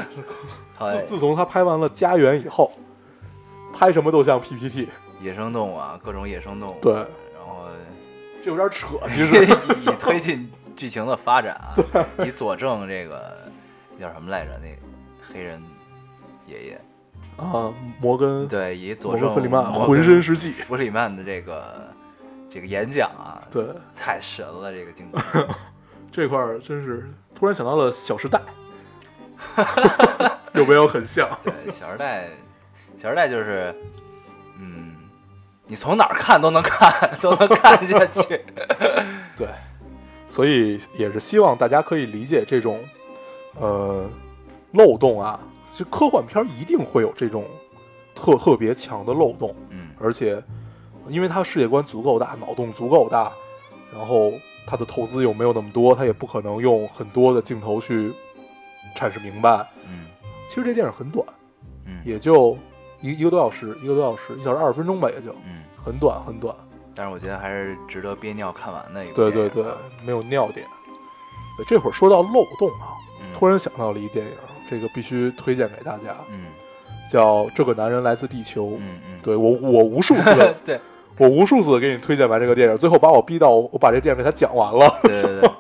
[0.79, 2.71] 哎自自从他拍完了《家园》以后，
[3.73, 4.89] 拍什么都像 PPT。
[5.21, 6.79] 野生动物啊，各种野生动物。
[6.81, 7.67] 对，然后
[8.45, 9.45] 这有点扯，其实。
[9.83, 11.75] 以推进剧情的发展啊，
[12.25, 13.37] 以佐证这个
[13.99, 14.61] 叫什么来着？
[14.63, 14.69] 那
[15.33, 15.61] 黑人
[16.47, 16.81] 爷爷，
[17.37, 20.53] 啊，摩根对，以佐证弗里曼浑身是戏。
[20.53, 21.89] 弗里曼的这个
[22.49, 25.21] 这这个演讲啊，对，太神了，这个镜头。
[26.11, 28.41] 这块儿真是突然想到了《小时代》，
[30.55, 31.29] 有没有很像？
[31.45, 32.25] 对，《小时代》，
[33.03, 33.75] 《小时代》就是，
[34.59, 34.95] 嗯，
[35.67, 38.45] 你从哪儿看都能看，都能看下去。
[39.37, 39.49] 对，
[40.29, 42.81] 所以也是希望大家可以理解这种
[43.61, 44.09] 呃
[44.73, 45.39] 漏洞啊。
[45.71, 47.45] 就科幻片儿一定会有这种
[48.13, 50.43] 特特别强的漏洞，嗯而且
[51.09, 53.31] 因为它世界观足够大，脑洞足够大，
[53.95, 54.33] 然后
[54.69, 58.13] 它的投资又没有那么多，他也不可能用很多的镜头去
[58.95, 59.67] 阐释明白。
[59.87, 60.07] 嗯。
[60.47, 61.27] 其实这电影很短，
[61.87, 62.03] 嗯。
[62.05, 62.57] 也就
[63.01, 65.33] 一一个多小时，一个多小时，一小时二十分钟吧，也就。
[65.47, 66.55] 嗯，很短很短。
[66.95, 69.65] 但是我觉得还是值得憋尿看完的一个对对对
[70.05, 70.67] 没有尿点。
[71.67, 73.33] 这会儿说到漏洞啊，嗯。
[73.39, 74.33] 突然想到了一电影，
[74.69, 76.47] 这个必须推荐给大家，嗯。
[77.11, 78.67] 叫《这个男人来自地球》。
[78.79, 80.79] 嗯嗯，对我，我无数次， 对
[81.19, 84.89] 我无数次给你推荐完这个电影，最后把我逼到我把这电影给他讲完了。
[85.03, 85.51] 对对对，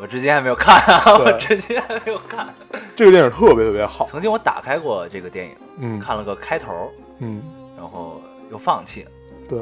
[0.00, 2.52] 我至今还没有看啊， 我至今还没有看。
[2.94, 4.06] 这个电影特别特别好。
[4.06, 6.72] 曾经我打开过这个电影，嗯看了个开头，
[7.18, 7.42] 嗯，
[7.76, 9.10] 然后又放弃了。
[9.48, 9.60] 对，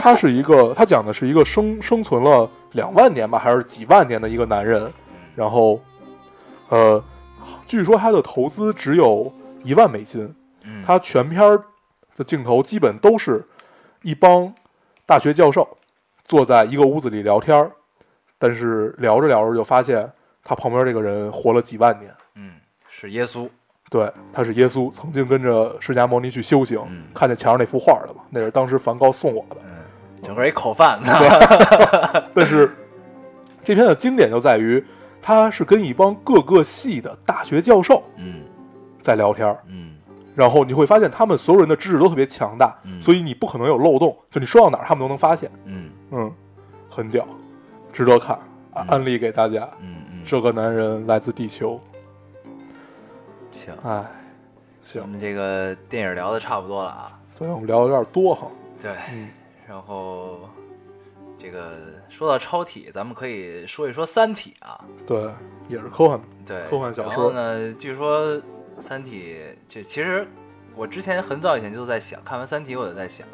[0.00, 4.92] 他是一个，他讲的是一个生生存了两万年吧，还是几万年的一个男人，嗯
[5.36, 5.78] 然后，
[6.70, 7.02] 呃，
[7.66, 9.30] 据说他的投资只有
[9.62, 11.62] 一万美金，嗯，他全片儿
[12.16, 13.46] 的镜头基本都是
[14.02, 14.50] 一帮
[15.10, 15.66] 大学教授
[16.24, 17.68] 坐在一个屋子里聊天儿，
[18.38, 20.08] 但是聊着聊着就发现
[20.44, 22.14] 他旁边这个人活了几万年。
[22.36, 22.52] 嗯
[22.88, 23.48] 是耶稣。
[23.90, 28.22] 对，他是耶稣，曾经跟着释迦牟尼去修行，嗯看见墙上那幅画了嘛？
[28.30, 29.56] 那是当时梵高送我的。
[29.64, 29.82] 嗯，
[30.22, 31.10] 整个一口饭 子。
[32.32, 32.72] 但是
[33.64, 34.80] 这篇的经典就在于，
[35.20, 38.42] 他是跟一帮各个系的大学教授嗯
[39.02, 39.96] 在聊天儿，嗯
[40.40, 45.50] 然后你会发现他们所有人的知识都特别强大，嗯所以你不可能有漏洞，就你说到哪儿他们都能发现。
[45.66, 46.32] 嗯嗯，
[46.88, 47.28] 很屌，
[47.92, 48.38] 值得看，
[48.72, 49.68] 安利给大家。
[49.82, 51.78] 嗯嗯，这个男人来自地球，
[53.52, 53.74] 行。
[53.84, 54.02] 哎，
[54.80, 57.20] 行，我，们这个电影聊的差不多了啊。
[57.38, 58.46] 对我们聊的有点多哈。
[58.80, 59.28] 对，嗯，
[59.68, 60.48] 然后
[61.38, 61.76] 这个
[62.08, 64.82] 说到超体，咱们可以说一说《三体》啊。
[65.06, 65.28] 对，
[65.68, 68.26] 也是科幻，对，科幻小说然后呢，据说
[68.80, 69.36] 《三体》
[69.72, 70.26] 就其实
[70.74, 73.26] 我之前很早以前就在想，看完《三体》我就在想，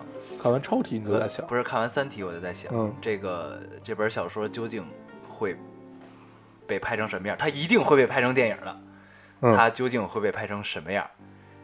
[0.43, 4.85] 看完超体你就在想，不是看完《三体》我就在想，嗯这个这本小说究竟
[5.29, 5.57] 会
[6.67, 7.37] 被拍成什么样？
[7.39, 8.77] 它一定会被拍成电影的，
[9.43, 11.07] 嗯，它究竟会被拍成什么样？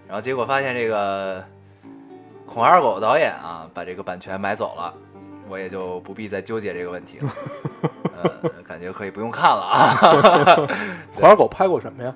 [0.06, 1.42] 然后结果发现这个
[2.46, 4.94] 孔二狗导演啊，把这个版权买走了，
[5.48, 7.32] 我也就不必再纠结这个问题了。
[8.22, 9.96] 呃，感觉可以不用看了啊，
[11.16, 12.14] 孔二狗拍过什么呀？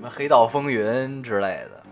[0.00, 0.82] 什么《黑道风云》
[1.22, 1.84] 之类的，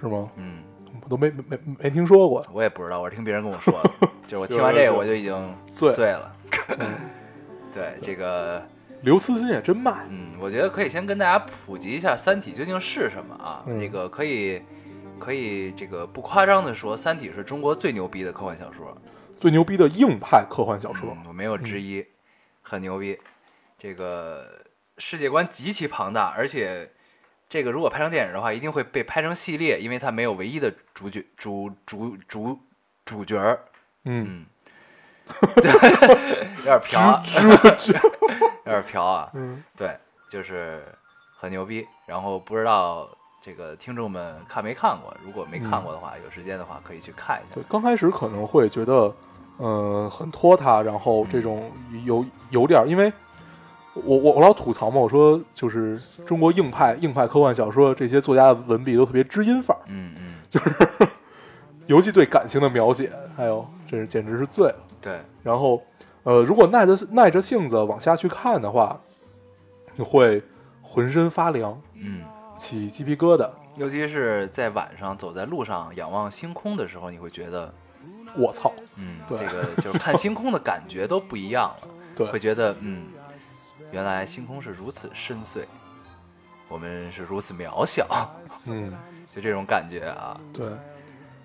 [0.00, 0.30] 是吗？
[0.36, 0.62] 嗯，
[1.02, 2.42] 我都没没没没听说过。
[2.50, 3.90] 我也不知道，我是听别人跟我说的，
[4.26, 6.34] 就是我听完这个我就已经醉醉了。
[6.78, 6.94] 嗯，
[7.70, 8.66] 对这个，
[9.04, 10.06] 刘慈欣也真慢。
[10.08, 13.62] 嗯，我觉得可以先跟大家普及一下《三体》究竟是什么啊？
[13.66, 14.62] 嗯这个可以
[15.18, 18.96] 可以这个不夸张的说，《三体》是中国最牛逼的科幻小说。
[19.38, 22.02] 最牛逼的硬派科幻小说嗯，我没有之一，
[22.62, 23.18] 很牛逼。
[23.78, 24.46] 这个
[24.96, 26.90] 世界观极其庞大，而且
[27.48, 32.58] 这个如果拍成电影的话，一定会被拍成系列，因为它没有唯一的主角主主主
[33.04, 33.58] 主角儿。
[34.04, 34.44] 嗯，
[35.26, 35.72] 嗯， 对，
[36.58, 37.22] 有点飘啊，
[38.66, 39.30] 有点飘啊。
[39.32, 39.96] 嗯，对，
[40.28, 40.82] 就是
[41.36, 41.86] 很牛逼。
[42.06, 43.08] 然后不知道
[43.42, 45.14] 这个听众们看没看过？
[45.24, 49.14] 如果没看过的话，有时间的话可以去看一下对。，刚开始可能会觉得，
[49.58, 51.72] 嗯、很拖沓，然后这种
[52.04, 53.10] 有有点，因为
[53.94, 60.70] 我我我老吐槽嘛，我说就是中国硬派硬派科幻小说这些作家的文笔都特别知音范儿，嗯嗯， 就是
[61.86, 64.76] 尤其对感情的描写，哎呦，真是简直是醉了。
[65.00, 65.82] 对，然后，
[66.22, 69.00] 呃，如果耐着耐着性子往下去看的话，
[69.96, 70.42] 你会
[70.82, 72.22] 浑身发凉，嗯。
[72.58, 73.48] 起鸡皮疙瘩。
[73.76, 77.72] 尤其是在晚上走在路上仰望星空的时候，你会觉得，
[78.36, 83.04] 我操，嗯，对这个 就是看星空的感觉都不一样了，对会，觉得，嗯，
[83.90, 85.64] 原来星空是如此深邃，
[86.68, 88.06] 我们是如此渺小，
[88.66, 88.92] 嗯，
[89.34, 90.66] 就这种感觉啊，对。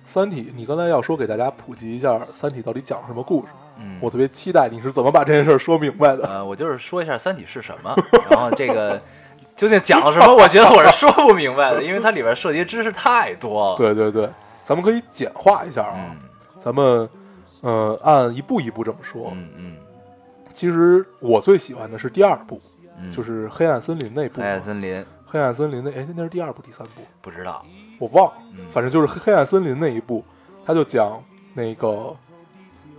[0.05, 3.47] 三体，你刚才要说给大家普及一下《三体》到底讲什么故事，
[3.79, 6.27] 嗯，我特别期待你是怎么把这件事儿说明白的。
[6.27, 7.95] 呃，我就是说一下《三体》是什么，
[8.29, 9.01] 然后这个
[9.55, 14.29] 究竟讲了什么，我觉得我是说不明白的，因为它里边涉及的知识太多了。，对对对，
[14.65, 16.17] 咱们可以简化一下啊，嗯
[16.61, 17.09] 咱们
[17.61, 19.31] 呃按一步一步这么说。
[19.33, 19.75] 嗯嗯
[20.53, 22.61] 其实我最喜欢的是第二部，
[22.99, 24.39] 嗯，就是黑暗森林那部。
[24.39, 27.65] 黑暗森林，黑暗森林那哎，那是第二部第三部，不知道，
[27.99, 28.33] 我忘了。
[28.57, 30.23] 嗯，反正就是黑暗森林那一部，
[30.65, 31.21] 他就讲
[31.53, 32.15] 那个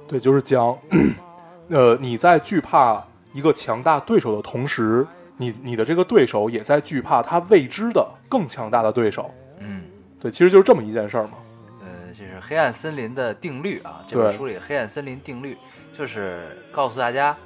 [0.08, 0.76] 对，就是讲，
[1.70, 9.30] 呃，你在惧怕一个强大对手的同时，你你的这个对手也在惧怕他未知的更强大的对手。
[9.60, 9.84] 嗯，
[10.20, 11.34] 对，其实就是这么一件事儿嘛。
[11.80, 14.04] 呃，这是黑暗森林的定律啊。
[14.06, 15.56] 这本对书里黑暗森林定律
[15.96, 17.36] 就是告诉大家，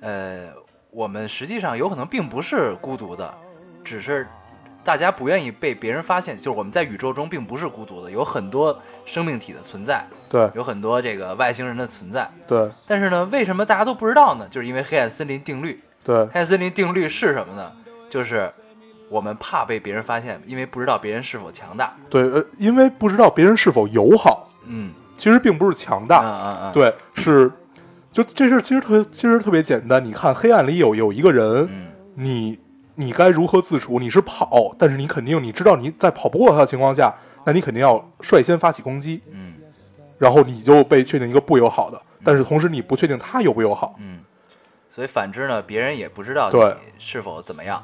[0.00, 0.48] 呃，
[0.90, 3.32] 我们实际上有可能并不是孤独的，
[3.84, 4.26] 只是
[4.82, 6.36] 大家不愿意被别人发现。
[6.36, 12.28] 就是我们在宇宙中并不是孤独的，有很多生命体的存在，对有很多这个外星人的存在。
[12.48, 14.48] 对但是呢，为什么大家都不知道呢？
[14.50, 15.80] 就是因为黑暗森林定律。
[16.02, 17.70] 对黑暗森林定律是什么呢？
[18.08, 18.50] 就是
[19.08, 21.94] 我们怕被别人发现，因为不知道别人是否强大。
[22.08, 27.50] 对，呃，因为不知道别人是否友好，嗯，其实并不是强大嗯，嗯嗯，，对，是，
[28.12, 30.04] 就这事儿其实特其实特别简单。
[30.04, 32.58] 你看，黑暗里有有一个人，嗯你
[32.96, 33.98] 你该如何自处？
[33.98, 39.54] 你是跑，但是你肯定你知道你在跑不过他的情况下，那你肯定要率先发起攻击，嗯
[40.18, 43.94] 然后你就被确定一个不友好的，但是同时你不确定他友不友好。
[43.98, 44.20] 嗯。
[44.90, 47.82] 所以反之呢，别人也不知道你是否怎么样，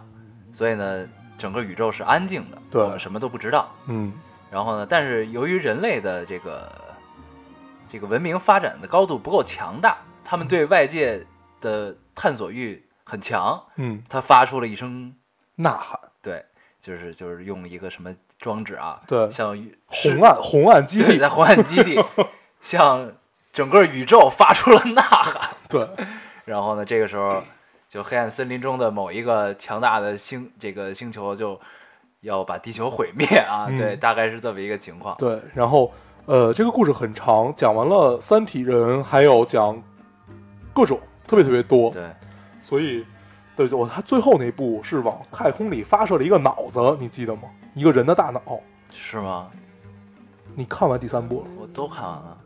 [0.53, 1.07] 所以呢，
[1.39, 3.73] 整个宇宙是安静的，对我们什么都不知道。
[3.87, 4.13] 嗯，
[4.51, 6.69] 然后呢，但是由于人类的这个
[7.89, 9.97] 这个文明发展的高度不够强大，
[10.29, 11.25] 他们对外界
[11.61, 15.15] 的探索欲很强，嗯，他发出了一声
[15.55, 16.45] 呐喊，对，
[16.81, 22.03] 就是就是用一个什么装置啊，对像红岸红岸基，地，在红岸基地
[22.61, 23.13] 向
[23.53, 25.51] 整个宇宙发出了呐喊。
[25.69, 25.89] 对
[26.45, 27.43] 然后呢，这个时候，
[27.89, 31.59] 就黑暗森林中的某一个强大的星，这个星球就
[32.21, 33.67] 要把地球毁灭啊！
[33.69, 35.17] 嗯对，大概是这么一个情况。
[35.17, 35.93] 对，然后
[36.27, 39.81] 呃，这个故事很长，讲完了三体人，还有讲
[40.77, 42.05] 各种特别特别多，对，
[42.61, 43.03] 所以，
[43.57, 47.45] 对对，我他最后那部是往太空里发射了一个脑子，你记得吗？
[47.73, 48.61] 一个人的大脑。
[48.93, 49.49] 是吗？
[50.55, 51.47] 你看完第三部了？
[51.59, 52.39] 我都看完了，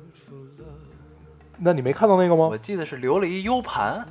[1.58, 2.56] 那你没看到那个吗我？
[2.56, 4.06] 记得是留了一 U 盘，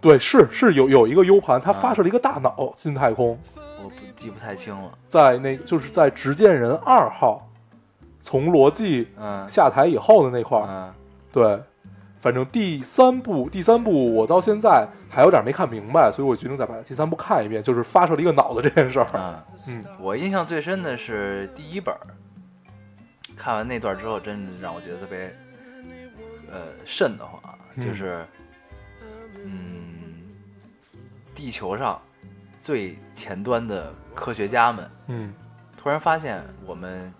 [0.00, 3.36] 对，是是有有一个 U 盘，它啊发射了一个大脑进太空，
[3.82, 4.90] 我不记不太清了。
[5.08, 7.48] 在那个就是在执剑人二号
[8.20, 10.94] 从罗辑嗯下台以后的那块儿，嗯
[11.32, 11.62] 对，
[12.22, 19.06] 反正第三部第三部我到现在还有点没看明白，所以我决定再把第三部看一遍，就是发射了一个脑子这件事儿。
[19.12, 19.36] 嗯，
[19.68, 22.00] 嗯，我印象最深的是第一本儿，
[23.36, 25.36] 看完那段之后，真的让我觉得特别，
[26.48, 27.42] 呃，瘆得慌
[27.80, 28.24] 就是，
[29.44, 30.22] 嗯，
[31.34, 32.00] 地球上
[32.60, 35.34] 最前端的科学家们嗯，
[35.76, 37.12] 突然发现，我们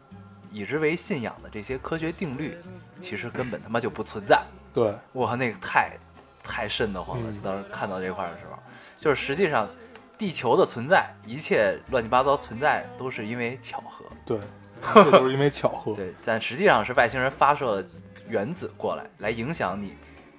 [0.53, 2.57] 以之为信仰的这些科学定律，
[3.01, 4.41] 其实根本他妈就不存在。
[4.73, 5.97] 对，我靠，那个太
[6.43, 7.31] 太瘆得慌了！
[7.31, 8.59] 嗯当时看到这块儿的时候，
[8.97, 9.69] 就是实际上，
[10.17, 14.05] 地球的存在，一切乱七八糟存在，都是因为巧合。
[14.25, 14.39] 对，
[14.95, 15.95] 这都是因为巧合。
[15.95, 17.85] 对，但实际上是外星人发射了
[18.29, 19.95] 原子过来，来影响你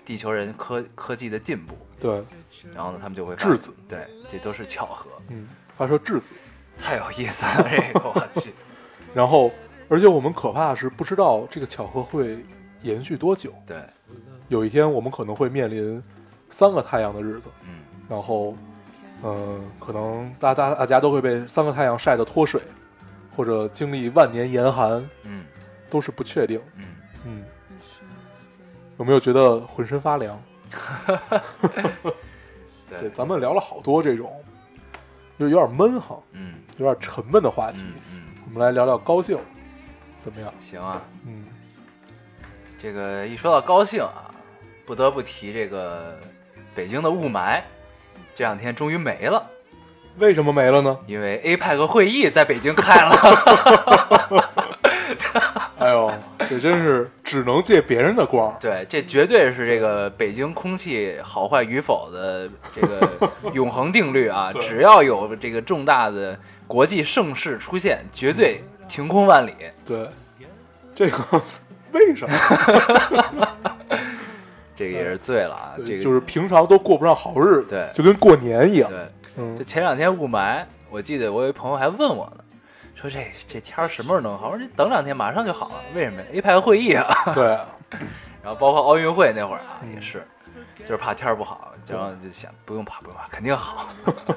[0.06, 1.78] 地球人科科技的进步。
[2.00, 2.24] 对，
[2.74, 6.34] 然后呢，他们就会发质子，对，这都是巧合，嗯，发射质子。
[6.82, 8.54] 太有意思了，这个我去，
[9.14, 9.52] 然后，
[9.88, 12.44] 而且我们可怕的是不知道这个巧合会
[12.84, 13.52] 延续多久。
[13.66, 13.82] 对，
[14.50, 16.02] 有一天我们可能会面临
[16.50, 18.56] 三个太阳的日子，嗯，然后，
[19.24, 22.62] 嗯、可能大大大家都会被三个太阳晒得脱水，
[23.36, 25.46] 或者经历万年严寒，嗯
[25.90, 26.62] 都是不确定。
[26.76, 26.86] 嗯，
[27.26, 27.44] 嗯，
[29.00, 30.40] 有没有觉得浑身发凉？
[32.90, 34.32] 对，对，咱们聊了好多这种，
[35.40, 37.80] 就有点闷哈，嗯有点沉闷的话题。
[37.82, 39.38] 嗯嗯，我们来聊聊高兴，
[40.24, 40.54] 怎么样？
[40.60, 41.46] 行啊，嗯，
[42.84, 44.30] 这个一说到高兴啊，
[44.86, 46.20] 不得不提这个
[46.76, 47.62] 北京的雾霾，
[48.36, 49.42] 这两天终于没了，
[50.18, 51.00] 为什么没了呢？
[51.08, 53.16] 因为 APEC 会议在北京开了。
[55.80, 56.12] 哎呦，
[56.50, 58.54] 这真是只能借别人的光。
[58.60, 63.10] 对，这绝对是这个北京空气好坏与否的这个
[63.56, 64.52] 永恒定律啊！
[64.62, 69.54] 只要有这个重大的国际盛事出现，绝对晴空万里。
[69.86, 70.10] 对，
[70.94, 71.42] 这个
[71.94, 72.36] 为什么？
[74.76, 75.74] 这个也是醉了啊！
[75.86, 78.90] 这个就是平常都过不上好日子，对就跟过年一样。
[78.90, 79.00] 对，
[79.38, 82.44] 嗯就，前两天雾霾，我记得我有一朋友还问我呢，
[82.96, 84.50] 说这这天儿什么时候能好？
[84.50, 85.76] 我说你等两天马上就好了。
[85.94, 87.06] 为什么呀？APEC 会议啊，
[87.36, 87.46] 对，
[88.42, 90.26] 然后包括奥运会那会儿啊，嗯也是，
[90.80, 93.90] 就是怕天儿不好，然后就想不用怕不用怕，肯定好。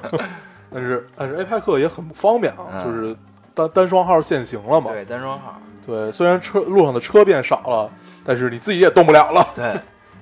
[0.71, 3.15] 但是但是 APEC 也很不方便啊，嗯就是
[3.55, 4.91] 单单双号限行了嘛。
[4.91, 5.59] 对，单双号。
[5.87, 7.89] 对，虽然车路上的车变少了，
[8.23, 9.47] 但是你自己也动不了了。
[9.55, 9.79] 对，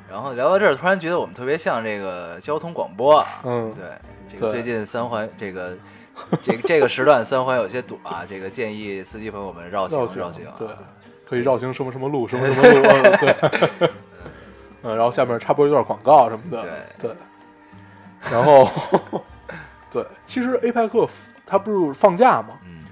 [0.10, 3.28] 然后聊到这儿，突然觉得我们特别像这个交通广播啊。
[3.44, 3.86] 嗯，对，
[4.30, 5.76] 这个最近三环这个
[6.44, 10.46] 这个这个时段三环有些堵啊，这个建议司机朋友们绕行绕行。
[10.58, 10.68] 对，
[11.28, 13.90] 可以绕行什么什么路， 什么什么路，嗯对。
[14.84, 17.12] 嗯，然后下面插播一段广告什么的，对。
[18.32, 18.70] 然后，
[19.90, 21.10] 对，其实 APEC
[21.44, 22.60] 它不是放假吗？
[22.66, 22.86] 嗯，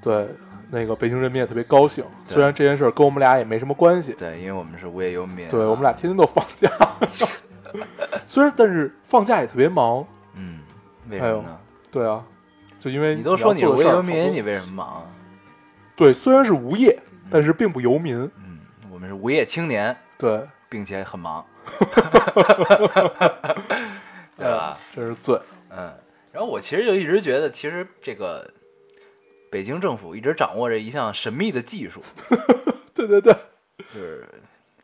[0.00, 0.26] 对，
[0.70, 5.50] 那个北京人民也特别高兴，虽然这件事儿跟我们俩也没什么关系，对，因为我们是无业游民啊。
[5.50, 6.70] 对我们俩天天都放假，
[8.26, 10.60] 虽然但是放假也特别忙，嗯，
[11.08, 11.58] 为什么呢？
[11.90, 12.24] 对啊，
[12.78, 14.86] 就因为你都说你是无业游民，你为什么忙？
[14.86, 15.02] 啊？
[15.96, 16.96] 对，虽然是无业，
[17.30, 18.58] 但是并不游民，嗯，
[18.90, 21.44] 我们是无业青年，对，并且很忙，
[24.36, 24.78] 对吧？
[24.94, 25.40] 这是醉，
[25.70, 25.92] 嗯，
[26.30, 28.48] 然后我其实就一直觉得，其实这个
[29.50, 32.02] 北京政府一直掌握着一项神秘的技术，
[32.94, 33.34] 对对对，
[33.94, 34.28] 就是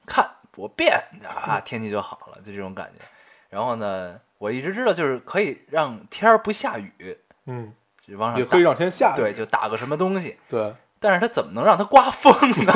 [0.07, 3.05] 看我变啊， 天气就好了，就这种感觉。
[3.51, 7.73] 然后呢，我一直知道就是可以让天儿不下雨，嗯，
[8.05, 10.37] 就往上也可以让天下雨，对，就打个什么东西。
[10.49, 12.33] 对但是它怎么能让它刮风
[12.65, 12.73] 呢？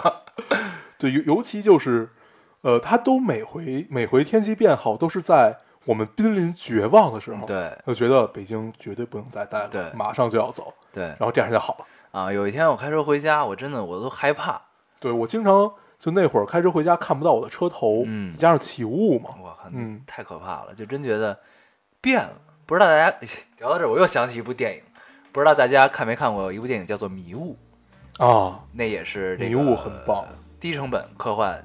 [0.98, 2.10] 对，尤尤其就是，
[2.60, 7.72] 呃，它都每回每回天气变好，都是在我们濒临绝望的时候，，对。
[7.86, 9.90] 就觉得北京绝对不能再待了，对。
[9.94, 11.04] 马上就要走，对。
[11.04, 11.86] 然后第二天就好了。
[12.12, 12.32] 啊！
[12.32, 14.60] 有一天我开车回家，我真的我都害怕，
[14.98, 18.34] 对我经常就那会儿开车回家看不到我的车头，嗯。
[18.34, 20.02] 加上起雾嘛，我靠，嗯。
[20.06, 21.38] 太可怕了，就真觉得
[22.00, 22.32] 变了。
[22.66, 23.16] 不知道大家
[23.58, 24.82] 聊到这儿，我又想起一部电影，
[25.32, 27.56] 不知道大家看没看过有一部电影叫做《迷雾》，
[28.24, 30.26] 啊，那也是这个迷雾很棒，
[30.58, 31.64] 低成本科幻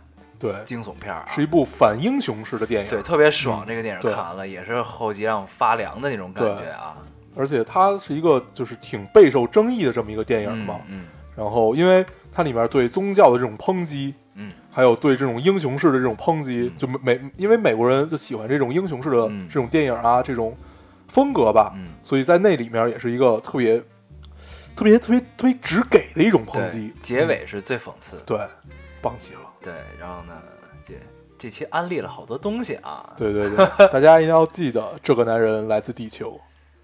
[0.52, 3.64] 对，惊悚片儿啊，是一部反英雄式的电影，对，特别爽。
[3.66, 3.68] 嗯。
[3.68, 6.98] 这个电影看完了也是后脊梁发凉的那种感觉啊，
[7.36, 10.80] 而且它是一个就是挺备受争议的这么一个电影嘛。
[10.88, 14.54] 嗯然后，因为它里面对宗教的这种抨击，嗯。
[14.72, 16.78] 还有对这种英雄式的这种抨击，嗯。
[16.78, 19.46] 就美，因为美国人就喜欢这种英雄式的嗯。
[19.50, 20.56] 这种电影啊，这种
[21.10, 21.90] 风格吧，嗯。
[22.04, 23.78] 所以在那里面也是一个特别、
[24.78, 26.94] 特别、特别、特别直给的一种嗯，抨击，。
[27.02, 28.40] 结嗯尾是最讽刺的，对，
[29.02, 29.40] 棒极了。
[29.66, 30.34] 对，然后呢，
[30.86, 30.94] 这
[31.40, 36.40] 这期安利了好多东西啊，对对对，大家一定要记得，这个男人来自地球。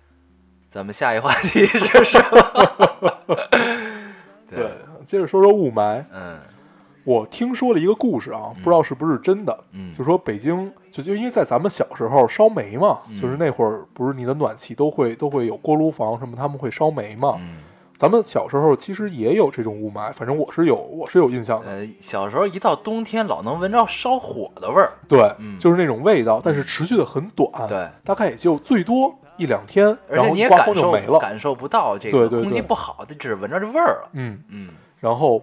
[0.67, 3.17] 咱们下一话题是什么？
[4.49, 4.71] 对，
[5.05, 6.03] 接着说说雾霾。
[6.11, 6.39] 嗯
[7.03, 9.63] 我听说了一个故事啊，不知道是不是真的。
[9.71, 17.37] 嗯就说北京，就就因为在咱们小时候烧煤嘛，嗯就是那会儿不是你的暖气都会都会有锅炉房什么，他们会烧煤嘛。
[17.39, 17.57] 嗯。
[18.01, 21.67] 咱们小时候其实也有这种雾霾，反正我是有我是有印象的。
[21.67, 24.93] 呃，小时候一到冬天，老能闻着烧火的味儿。
[25.07, 31.19] 对，嗯就是那种味道，但是持续的很短，对，大概也就最多一两天，然后刮感受风就没了。
[31.19, 34.09] 感受不到这个空气不好，它只是闻着这味儿了。
[34.13, 35.39] 嗯，嗯然后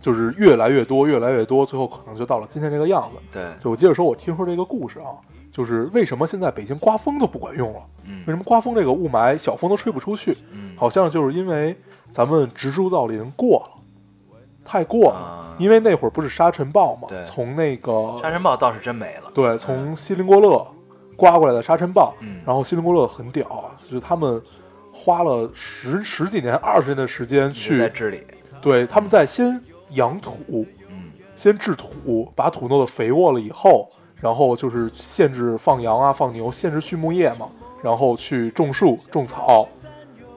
[0.00, 3.18] 就是越来越多，越来越多，最后可能就到了今天这个样子。
[3.30, 5.12] 对，就我接着说，我听说这个故事啊，
[5.52, 7.80] 就是为什么现在北京刮风都不管用了？
[8.06, 10.36] 嗯为什么刮风这个雾霾小风都吹不出去？
[10.50, 11.76] 嗯，好像就是因为
[12.10, 15.16] 咱们植树造林过了，太过了。
[15.16, 19.30] 啊因为那会儿不是沙尘暴嘛对，从那个沙尘暴倒是真没了。
[19.34, 20.66] 对，从锡林郭勒
[21.14, 24.42] 刮过来的沙尘暴，嗯然后锡林郭勒很屌啊，就是他们
[24.90, 28.26] 花了十十几年、二十年的时间去，治理。
[28.62, 33.88] 对，他们在先养土，嗯先治土，把土弄得肥沃了以后，
[34.22, 37.48] 然后就是限制放羊啊、放牛，限制畜牧业嘛，
[37.82, 39.68] 然后去种树、种草，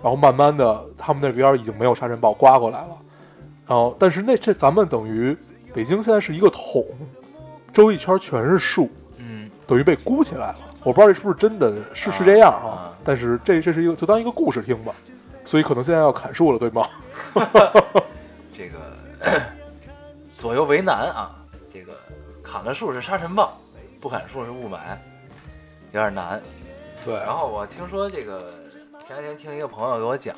[0.01, 2.97] 然后慢慢的，他们那边已经没有沙尘暴刮过来了。
[3.67, 5.37] 然后，但是那这咱们等于
[5.71, 6.83] 北京现在是一个桶，
[7.71, 10.57] 周一圈全是树，嗯等于被箍起来了。
[10.83, 12.97] 我不知道这是不是真的，是是这样啊啊？
[13.03, 14.91] 但是这这是一个，就当一个故事听吧。
[15.43, 16.87] 所以可能现在要砍树了，对吗？
[18.51, 18.79] 这个
[20.35, 21.35] 左右为难啊。
[21.71, 21.93] 这个
[22.41, 23.55] 砍了树是沙尘暴，
[24.01, 24.97] 不砍树是雾霾，
[25.91, 26.41] 有点难。
[27.03, 28.53] 对然后我听说这个
[29.03, 30.35] 前两天听一个朋友给我讲，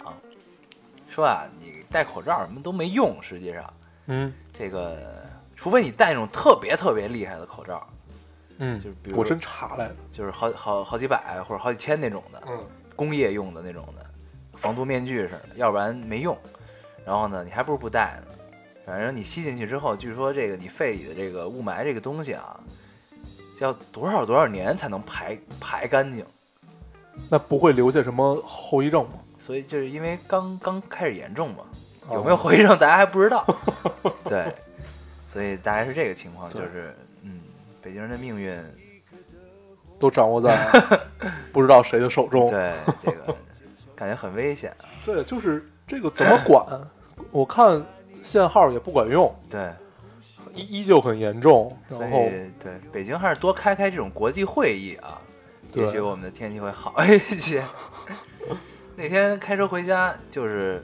[1.10, 3.74] 说啊，你戴口罩什么都没用，实际上
[4.08, 4.98] 嗯这个
[5.56, 7.88] 除非你戴那种特别特别厉害的口罩，
[8.58, 12.64] 嗯就是比如我真查来了，就是好好好几百或者好几千那种的，嗯
[12.96, 14.06] 工业用的那种的，
[14.58, 16.38] 防毒面具似的，要不然没用。
[17.06, 18.34] 然后呢，你还不如不戴呢。
[18.86, 22.60] 反正你吸进去之后，据说这个你肺里的这个雾霾这个东西啊，
[23.64, 26.26] 要多少多少年才能排排干净。
[27.30, 29.14] 那不会留下什么后遗症吗？
[29.40, 31.64] 所以就是因为刚刚开始严重嘛，
[32.10, 33.46] 哦有没有后遗症大家还不知道。
[34.26, 34.54] 对，
[35.28, 36.94] 所以大概是这个情况，就是
[37.24, 37.40] 嗯，
[37.82, 38.62] 北京人的命运，
[39.98, 40.68] 都掌握在
[41.52, 42.50] 不知道谁的手中。
[42.52, 43.36] 对这个
[43.96, 44.86] 感觉很危险啊。
[45.06, 46.66] 对，就是这个怎么管？
[47.32, 47.84] 我看
[48.22, 49.72] 限号也不管用，对，
[50.58, 51.76] 依依旧很严重。
[51.90, 52.18] 所以然后，
[52.62, 55.22] 对北京还是多开开这种国际会议啊，
[55.74, 57.64] 也许我们的天气会好一些。
[58.96, 60.84] 那天开车回家就是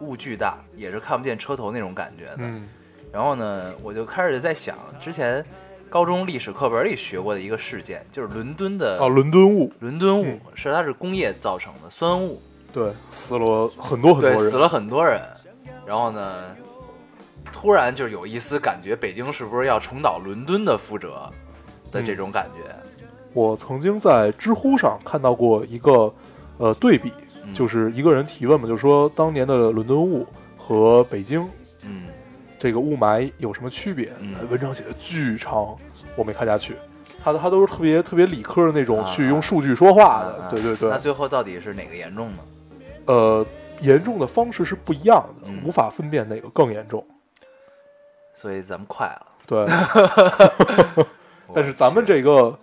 [0.00, 2.36] 雾巨大，也是看不见车头那种感觉的。
[2.38, 2.68] 嗯
[3.12, 5.44] 然后呢，我就开始在想，之前
[5.88, 12.42] 高中历史课本里学过的一个事件，就是伦敦的啊，伦敦雾，伦敦雾嗯是它是工业造成的酸雾，
[12.72, 15.22] 对，死了很多很多，人，死了很多人。
[15.86, 16.56] 然后呢，
[17.54, 21.30] 突然就有一丝感觉，北京是不是要重蹈伦敦的覆辙
[21.92, 22.74] 的这种感觉？
[23.32, 26.12] 我曾经在知乎上看到过一个
[26.58, 27.12] 呃对比，
[27.44, 30.26] 嗯就是一个人提问嘛，就说当年的伦敦雾
[30.58, 31.48] 和北京
[31.84, 32.08] 嗯
[32.58, 34.12] 这个雾霾有什么区别？
[34.18, 35.76] 嗯文章写的巨长，
[36.16, 36.74] 我没看下去。
[37.22, 40.98] 他他都是特别特别理科的那种，啊去用数据说话的，啊对对对那。
[40.98, 42.38] 最后到底是哪个严重呢？
[43.06, 43.46] 呃，
[43.80, 47.04] 严重的方式是不一样的，嗯无法分辨哪个更严重。
[48.44, 49.26] 所以咱们快了。
[49.46, 49.64] 对，
[51.54, 52.58] 但是咱们这个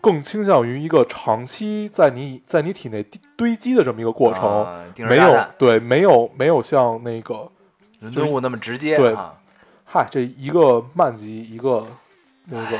[0.00, 7.46] 更倾向于一个长期在你在你体内堆堆积的这么一个过程，啊没有对，没有没有像那个，
[8.00, 9.34] 伦敦雾那么直接对哈。
[9.84, 11.86] 嗨，这一个慢疾，一个
[12.46, 12.78] 那个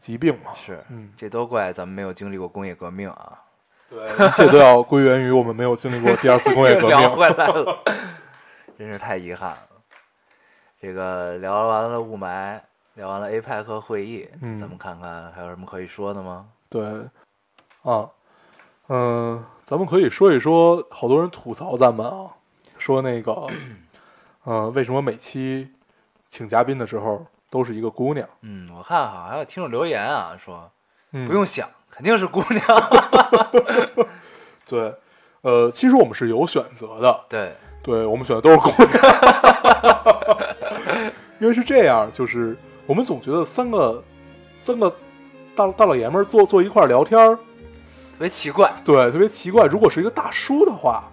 [0.00, 3.38] 疾病嘛，是，嗯，这都怪咱们没有经历过工业革命啊！
[3.88, 7.10] 对，一切都要归源于我们没有经历过第二次工业革 聊命。
[7.10, 7.78] 回来了，
[8.76, 9.58] 真是太遗憾了。
[10.80, 12.58] 这个聊完了雾霾，
[12.94, 16.46] 聊完了 APEC 会议，嗯咱们看看还有什么可以说的吗？
[16.70, 16.82] 对，
[17.82, 18.08] 啊，
[18.88, 22.30] 嗯、咱们可以说一说，好多人吐槽咱们啊，
[22.78, 23.46] 说那个，
[24.46, 25.70] 嗯、为什么每期
[26.28, 28.26] 请嘉宾的时候都是一个姑娘？
[28.40, 30.70] 嗯，我看好还有听众留言啊，说
[31.12, 32.64] 嗯，不用想，肯定是姑娘。
[34.66, 34.94] 对，
[35.42, 38.88] 呃，其实我们是有选择的，对，对我们选的都是姑娘，
[41.40, 44.02] 因为是这样，就是我们总觉得三个
[44.58, 44.94] 三个
[45.56, 48.72] 大大老爷们儿坐坐一块儿聊天儿，特别奇怪。
[48.84, 49.66] 对，特别奇怪。
[49.66, 51.10] 如果是一个大叔的话，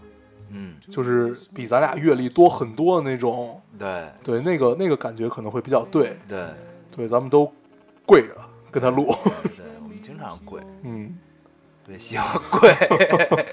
[0.49, 6.17] 嗯，就是比咱俩阅历多很多的那种，对对，那个那个感觉可能会比较对。
[6.27, 6.47] 对
[6.95, 7.51] 对，咱们都
[8.05, 8.35] 跪着
[8.69, 9.15] 跟他录，
[9.55, 11.17] 对，我们经常跪，嗯，
[11.85, 12.75] 对喜欢跪。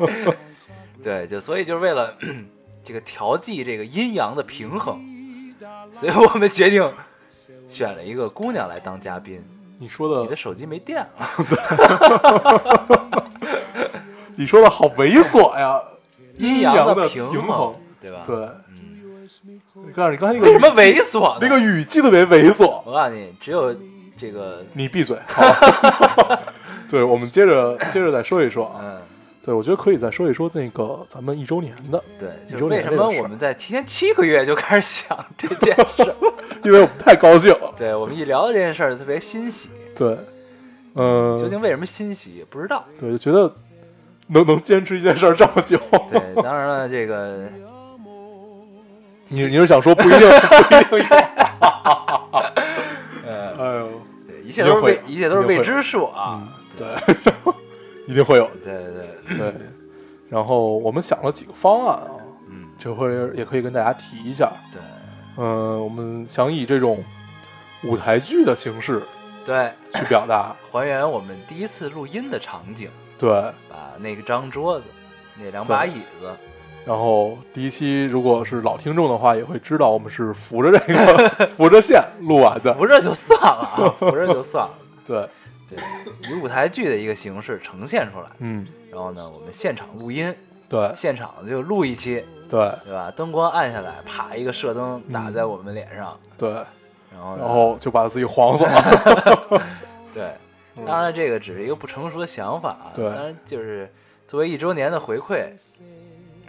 [1.02, 2.16] 对，就所以就是为了
[2.82, 4.98] 这个调剂这个阴阳的平衡，
[5.92, 6.88] 所以我们决定
[7.68, 9.42] 选了一个姑娘来当嘉宾。
[9.78, 11.28] 你说的你的手机没电了，
[14.36, 15.82] 你说的好猥琐呀，
[16.38, 18.22] 阴阳阳的平衡，，对吧？
[18.24, 18.36] 对。
[18.68, 19.28] 嗯，
[19.86, 21.36] 你看你刚才那个为什么猥琐？
[21.40, 23.74] 那个语气特别猥琐，我告诉你，只有
[24.16, 26.40] 这个，你闭嘴，好吧？
[26.88, 28.80] 对，我们接着接着再说一说啊。
[28.80, 29.02] 嗯，
[29.44, 36.14] 对，我觉得可以再说一说那个咱们一周年的，对，就是为什么我们在提前七个月就开始想这件 事儿？
[36.64, 37.72] 因为我们太高兴了。
[37.76, 39.68] 对我们一聊到这件事儿，特别欣喜。
[39.94, 40.16] 对，
[40.94, 42.84] 嗯、究竟为什么欣喜也不知道。
[42.98, 43.52] 对，就觉得
[44.28, 45.78] 能能坚持一件事儿这么久，
[46.10, 47.46] 对， 当然了，这个
[49.28, 50.20] 你你是想说不一定
[50.88, 51.16] 不一定有？
[53.26, 53.88] 呃，哎呦，
[54.26, 57.54] 对，一切都是未一切都是未知数啊嗯。，对，
[58.08, 58.50] 一定会有。
[58.62, 59.54] 对对对，对，
[60.28, 62.10] 然后我们想了几个方案啊，
[62.50, 64.52] 嗯，这会儿也可以跟大家提一下。
[64.72, 64.80] 对
[65.36, 67.02] 嗯、我们想以这种
[67.82, 69.02] 舞台剧的形式
[69.44, 70.54] 对，去表达。
[70.70, 72.88] 还原我们第一次录音的场景，
[73.18, 73.30] 对，
[73.68, 74.86] 把那个张桌子、
[75.36, 76.30] 那两把椅子，
[76.86, 82.72] 然后第一期如果是老听众的话，也会知道我们是扶着这个 扶着线录完的。
[82.74, 84.74] 扶着就算了啊，扶着就算了。
[85.06, 85.28] 对，
[85.76, 90.34] 对，以舞台剧的一个形式呈现出来，嗯，然后呢，我们现场录音，
[90.68, 93.12] 对现场就录一期，对对吧？
[93.14, 96.50] 灯光暗下来，啪一个射灯打在我们脸上，对，
[97.12, 99.62] 然后然后就把自己晃死了。
[100.12, 100.30] 对，
[100.76, 103.90] 嗯当然这个只是一个不成熟的想法啊，对当然就是
[104.26, 105.48] 作为一周年的回馈，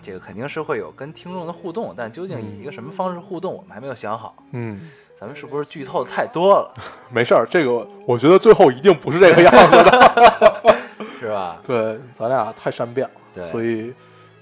[0.02, 4.36] 这个肯定是会有跟听众的互动，但究竟以一个什么方式互动，我们还没有想好。
[4.52, 4.90] 嗯，
[5.20, 6.74] 咱们是不是剧透的太多了，
[7.10, 10.76] 没事儿，这个我觉得最后一定不是这个样子的。
[11.20, 11.60] 是吧？
[11.66, 13.94] 对，咱俩太善变了，对所以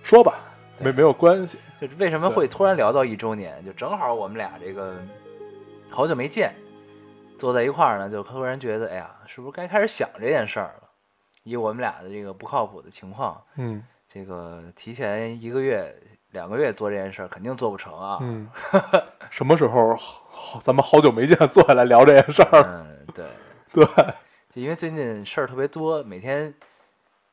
[0.01, 0.35] 说吧，
[0.79, 1.57] 没没有关系。
[1.79, 4.95] 就是为什么会突然聊到一周年，就正好我们俩这个
[5.89, 6.53] 好久没见，
[7.37, 10.89] 坐在一块儿呢，就突然觉得，哎呀，是不是该开始想这件事儿了？
[11.43, 15.93] 以我们俩的这个不靠谱的情况，嗯这个提前一个月、
[16.33, 18.17] 两个月做这件事儿，肯定做不成啊。
[18.21, 18.49] 嗯，
[19.29, 20.59] 什么时候好？
[20.63, 22.63] 咱们好久没见，坐下来聊这件事儿。
[22.65, 23.25] 嗯，对，
[23.71, 23.85] 对，
[24.51, 26.53] 就因为最近事儿特别多，每天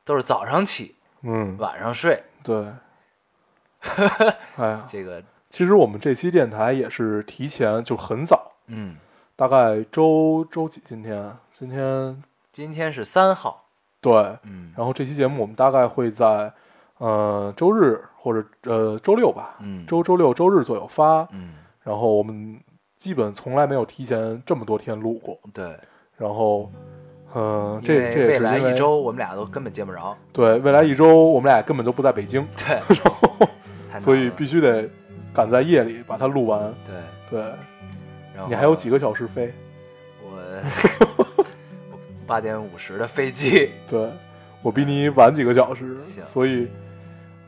[0.05, 2.67] 都是早上起，嗯，晚上睡，对。
[4.57, 8.95] 哎呀，这个，其实我们这期电台也是提前就很早，嗯，
[9.35, 10.79] 大概周周几？
[10.85, 13.65] 今天今天今天是三号，
[13.99, 16.53] 对，嗯然后这期节目我们大概会在
[16.99, 21.27] 呃周日或者呃周六吧，嗯周周六周日左右发。
[21.31, 21.53] 嗯
[21.83, 22.59] 然后我们
[22.95, 25.39] 基本从来没有提前这么多天录过。
[25.51, 25.75] 对，
[26.15, 26.71] 然后，
[27.33, 34.87] 嗯、因这这未来一周我们俩都根本见不着，对未来一周我们俩根本都不在北京，对， 然后所以必须得
[35.33, 36.71] 赶在夜里把它录完。
[36.85, 36.95] 对。
[37.31, 37.41] 对
[38.35, 39.51] 然后你还有几个小时飞？
[40.21, 40.29] 我
[41.91, 41.97] 我
[42.27, 44.07] 八点五十的飞机，对
[44.61, 46.67] 我比你晚几个小时行，所以，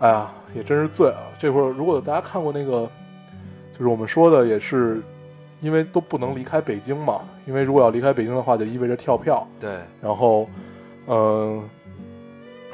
[0.03, 1.31] 哎呀，也真是醉了。
[1.39, 2.89] 这会儿如果大家看过那个，
[3.71, 5.01] 就是我们说的，也是
[5.61, 9.47] 因为都不能离开北京嘛，因为如果要离开北京的话，就意味着跳票。
[9.61, 10.49] 对，然后，
[11.07, 11.63] 嗯、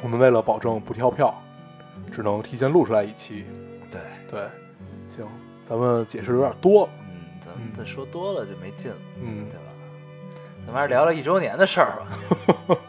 [0.01, 1.39] 我们为了保证不跳票，
[2.11, 3.45] 只能提前录出来一期。
[3.91, 4.41] 对，对，
[5.07, 5.23] 行，
[5.63, 6.89] 咱们解释有点多。
[7.11, 9.65] 嗯，咱们嗯再说多了就没劲了，嗯对，吧？
[10.65, 12.77] 咱们还是聊聊一周年的事儿吧。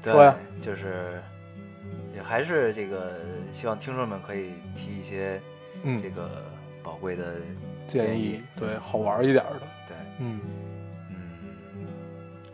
[0.00, 1.33] 对就是也
[2.26, 3.12] 还是这个，
[3.52, 5.40] 希望听众们可以提一些
[5.82, 6.28] 嗯这，个
[6.82, 7.34] 宝贵的
[7.86, 9.60] 建议对好玩一点的。
[9.86, 10.40] 对，嗯，
[11.10, 11.86] 嗯，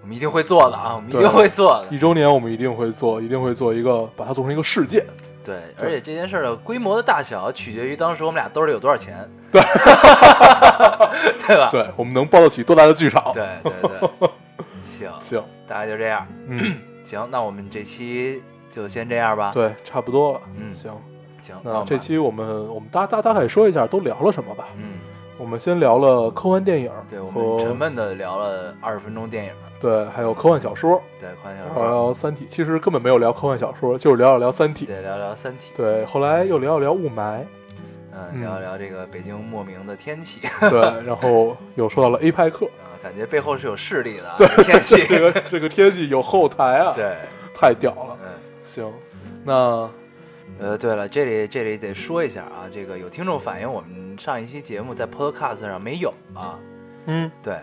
[0.02, 1.88] 我们一定会做的啊，我们一定会做的。
[1.94, 5.06] 一周年我们一定会做，一定会做一个，把它做成一个事件。
[5.42, 9.62] 对，而且这件事儿的规模的大小取决于当时我们俩兜里有多少钱，对，
[11.46, 11.68] 对吧？
[11.70, 13.32] 对，我们能包得起多大的剧场？
[13.32, 14.28] 对对对，
[14.82, 16.26] 行，行，大概就这样。
[16.46, 20.40] 嗯， 行，那我们这期就先这样吧。，对，差不多了。
[20.56, 20.92] 嗯行，
[21.42, 24.68] 行，那这期我们我们大大大概说一下都聊了什么吧。
[24.76, 24.98] 嗯，
[25.38, 32.44] 我们先聊了科幻电影对，我们沉闷的聊了二十分钟电影，对，还有科幻小说，对，科幻小聊说，聊《三体》。
[32.48, 34.84] 其实根本没有聊科幻小说，就是聊了聊《三体》。
[34.88, 37.40] 对，聊聊三体，对，后来又聊了聊雾霾，
[38.12, 47.16] 嗯，聊一聊这个北京莫名的天气， 对，然后又说到了 A 派克，啊，感觉背后是有势力的啊， 这个天气，这个这个天气有后台啊，对，
[47.54, 48.09] 太屌了。
[48.60, 48.62] 嗯。
[48.62, 48.92] 行，
[49.44, 49.90] 那
[50.58, 56.58] 呃，对了，这里这里得说一下啊，这个有听众反映我们上一期节目在 Podcast 上没有啊。
[57.06, 57.60] 嗯对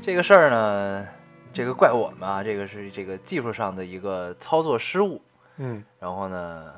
[0.00, 1.06] 这个事儿呢，
[1.52, 5.20] 这个怪我们啊，这个是这个技术上的一个操作失误。
[5.58, 6.72] 嗯，然后呢，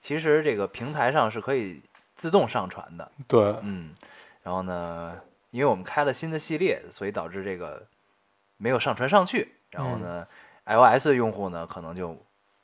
[0.00, 1.80] 其实这个平台上是可以
[2.16, 3.94] 自动上传的，对，嗯。
[4.42, 5.18] 然后呢，
[5.50, 7.86] 因为我们开了新的系列，所以导致这个
[8.56, 9.54] 没有上传上去。
[9.70, 10.26] 然后呢、
[10.64, 12.16] i o s 的用户呢可能就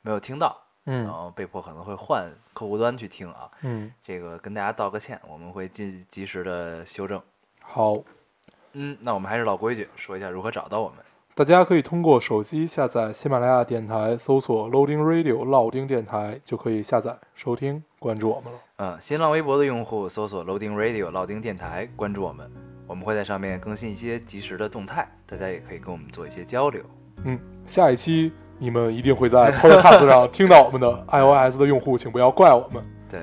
[0.03, 3.49] 没有听到，嗯然嗯后被迫可能会换客户端去听啊。
[3.61, 7.19] 嗯，这个跟大家道个歉，我们会尽及时的修正。
[7.61, 7.97] 好，
[8.73, 10.99] 嗯，那我们还是老规矩，说一下如何找到我们。
[11.35, 18.59] 大家可以通过手机下载喜马拉雅电台，搜索 Loading Radio 老丁电台，就可以下载收听，关注我们了。
[18.75, 22.51] 嗯，新浪微博的用户搜索 Loading Radio 老丁电台，关注我们，
[22.85, 26.83] 我们会在上面更新一些及时的动态，大家也可以跟我们做一些交流。
[27.23, 32.83] 嗯，下一期你们一定会在 Podcast 上听到我们的 iOS 的用户，请不要怪我们。
[33.09, 33.19] 对，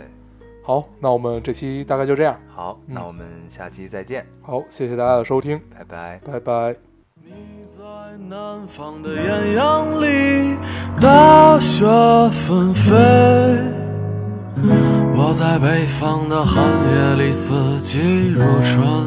[0.63, 2.37] 好，那我们这期大概就这样。
[2.55, 6.21] 好，那嗯我们下期再见，好，谢谢大家的收听，拜拜。
[6.25, 6.77] 拜拜。
[7.23, 7.83] 你在
[8.29, 10.57] 南方的艳阳里，
[11.01, 11.85] 大雪
[12.31, 12.95] 纷飞；
[15.15, 19.07] 我在北方的寒夜里，四季如春。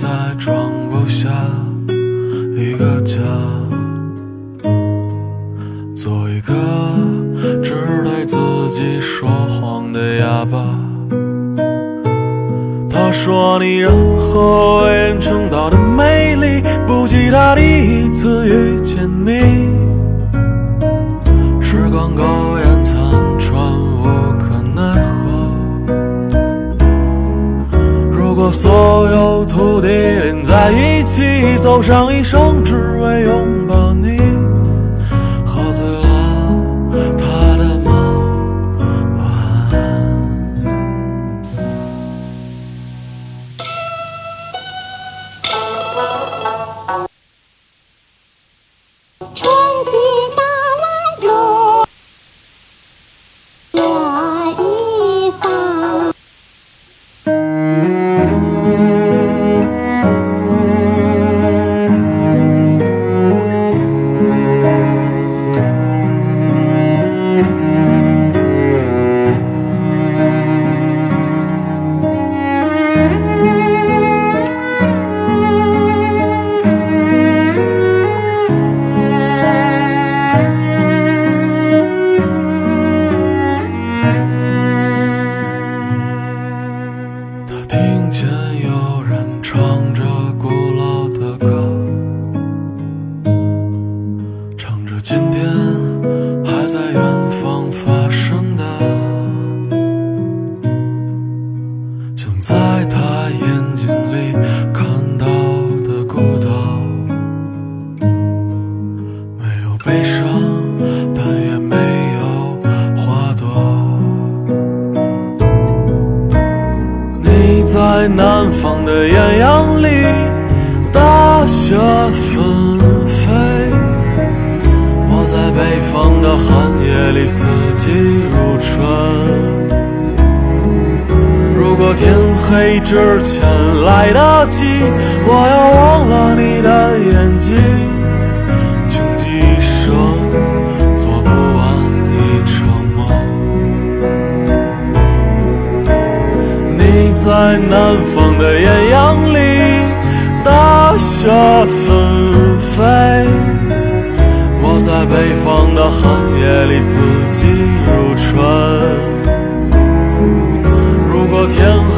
[0.00, 0.06] 再
[0.38, 1.28] 装不下
[2.56, 3.18] 一个家，
[5.92, 6.54] 做一个
[7.64, 7.74] 只
[8.04, 8.38] 对自
[8.70, 10.64] 己说谎的哑巴。
[12.88, 13.90] 他说你任
[14.20, 19.32] 何为人称道的美丽，不及他第一次遇见你。
[21.60, 22.22] 时光苟
[22.60, 22.96] 延残
[23.36, 24.04] 喘，无
[24.38, 25.26] 可奈何。
[28.12, 29.37] 如果所有
[30.48, 33.87] 在一起，走上一生，只为拥抱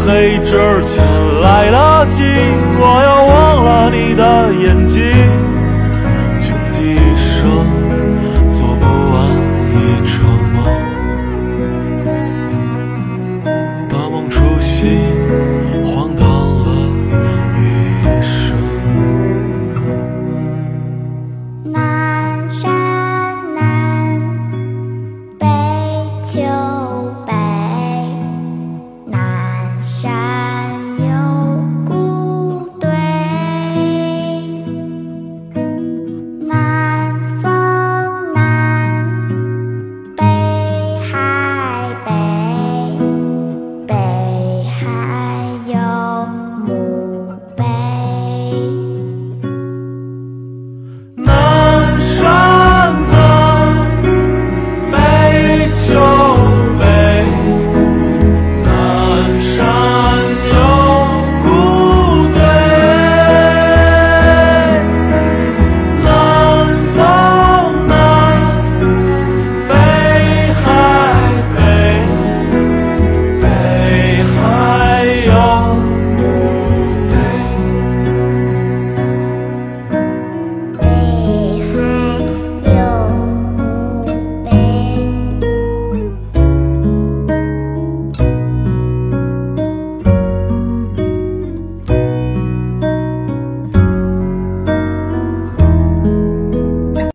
[0.05, 1.05] 黑之前
[1.43, 2.23] 来得及
[2.79, 5.10] 我要忘了你的眼睛。